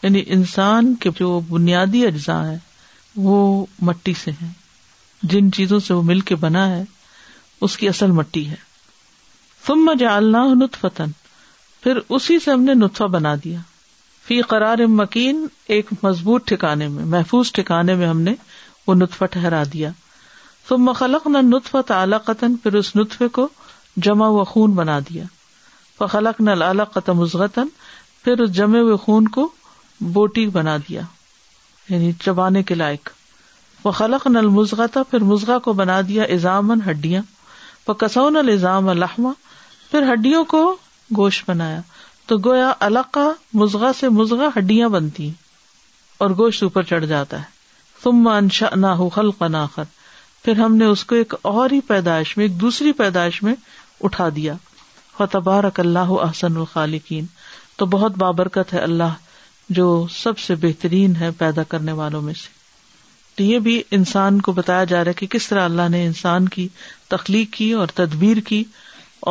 [0.02, 2.56] یعنی انسان کے جو بنیادی اجزاء ہیں
[3.28, 3.38] وہ
[3.90, 4.52] مٹی سے ہیں
[5.34, 6.82] جن چیزوں سے وہ مل کے بنا ہے
[7.68, 8.66] اس کی اصل مٹی ہے
[9.68, 11.10] نطفتن
[11.82, 13.58] پھر اسی سے ہم نے نتفا بنا دیا
[14.26, 18.34] فی قرار مکین ایک مضبوط ٹھکانے میں محفوظ ٹھکانے میں ہم نے
[18.86, 19.90] وہ نطفہ ٹھہرا دیا
[20.70, 22.80] نطفة نل نتف اس قطن پھر
[24.06, 25.24] جمع و خون بنا دیا
[25.98, 27.64] فخلقنا العلقة الا
[28.24, 29.48] پھر اس جمے و خون کو
[30.18, 31.00] بوٹی بنا دیا
[31.88, 33.08] یعنی چبانے کے لائق
[33.86, 37.22] و خلق نل تھا پھر مزغا کو بنا دیا ایزامن ہڈیاں
[38.00, 39.30] کسون الزام الحما
[39.90, 40.58] پھر ہڈیوں کو
[41.16, 41.80] گوشت بنایا
[42.28, 43.18] تو گویا الگ
[43.60, 45.28] مزغا سے مزغا ہڈیاں بنتی
[46.24, 47.56] اور گوشت اوپر چڑھ جاتا ہے
[48.02, 48.28] تم
[48.80, 49.84] ناخر
[50.44, 53.54] پھر ہم نے اس کو ایک اور ہی پیدائش میں ایک دوسری پیدائش میں
[54.08, 54.54] اٹھا دیا
[55.30, 57.24] تبارک اللہ احسن الخالقین
[57.76, 59.14] تو بہت بابرکت ہے اللہ
[59.78, 62.48] جو سب سے بہترین ہے پیدا کرنے والوں میں سے
[63.36, 66.48] تو یہ بھی انسان کو بتایا جا رہا ہے کہ کس طرح اللہ نے انسان
[66.56, 66.68] کی
[67.08, 68.62] تخلیق کی اور تدبیر کی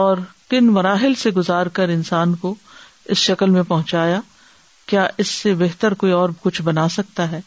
[0.04, 0.18] اور
[0.52, 2.54] کن مراحل سے گزار کر انسان کو
[3.14, 4.20] اس شکل میں پہنچایا
[4.88, 7.40] کیا اس سے بہتر کوئی اور کچھ بنا سکتا ہے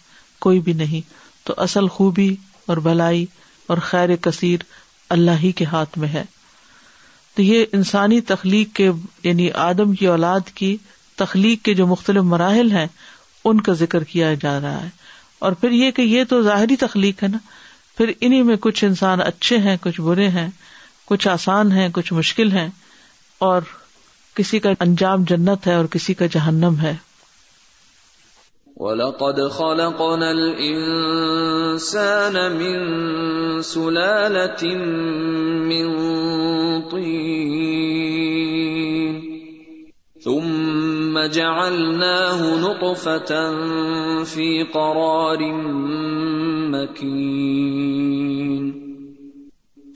[0.46, 1.08] کوئی بھی نہیں
[1.46, 2.34] تو اصل خوبی
[2.70, 3.24] اور بھلائی
[3.72, 4.62] اور خیر کثیر
[5.16, 6.22] اللہ ہی کے ہاتھ میں ہے
[7.34, 8.90] تو یہ انسانی تخلیق کے
[9.24, 10.76] یعنی آدم کی اولاد کی
[11.16, 12.86] تخلیق کے جو مختلف مراحل ہیں
[13.44, 14.88] ان کا ذکر کیا جا رہا ہے
[15.48, 17.38] اور پھر یہ کہ یہ تو ظاہری تخلیق ہے نا
[17.96, 20.48] پھر انہیں میں کچھ انسان اچھے ہیں کچھ برے ہیں
[21.06, 22.68] کچھ آسان ہیں کچھ مشکل ہیں
[23.46, 23.68] اور
[24.36, 26.90] کسی کا انجام جنت ہے اور کسی کا جہنم ہے
[28.82, 35.94] وَلَقَدْ خَلَقْنَا الْإِنسَانَ مِن سُلَالَةٍ مِن
[36.90, 39.14] طِينٍ
[40.24, 45.64] ثُمَّ جَعَلْنَاهُ نُطْفَةً فِي قَرَارٍ
[46.74, 48.79] مَكِينٍ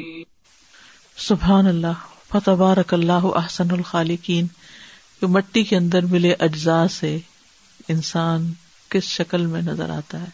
[1.23, 2.63] سبحان اللہ فتح
[3.09, 4.45] احسن الخالقین
[5.21, 7.11] جو مٹی کے اندر ملے اجزاء سے
[7.95, 8.45] انسان
[8.95, 10.29] کس شکل میں نظر آتا ہے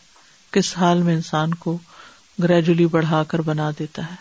[0.60, 1.74] کس حال میں انسان کو
[2.43, 4.20] گریجولی بڑھا کر بنا دیتا ہے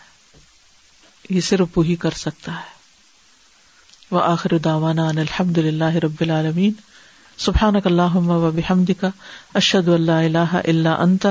[1.36, 6.72] یہ صرف وہی کر سکتا ہے وہ آخر داوانہ الحمد للہ رب العالمین
[7.44, 9.08] سبحان اللہ و حمد کا
[9.60, 11.26] اشد اللہ اللہ اللہ انت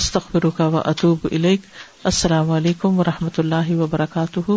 [0.00, 1.66] استخب رکا و اطوب علیغ
[2.12, 4.52] السلام علیکم و رحمۃ اللہ وبرکاتہ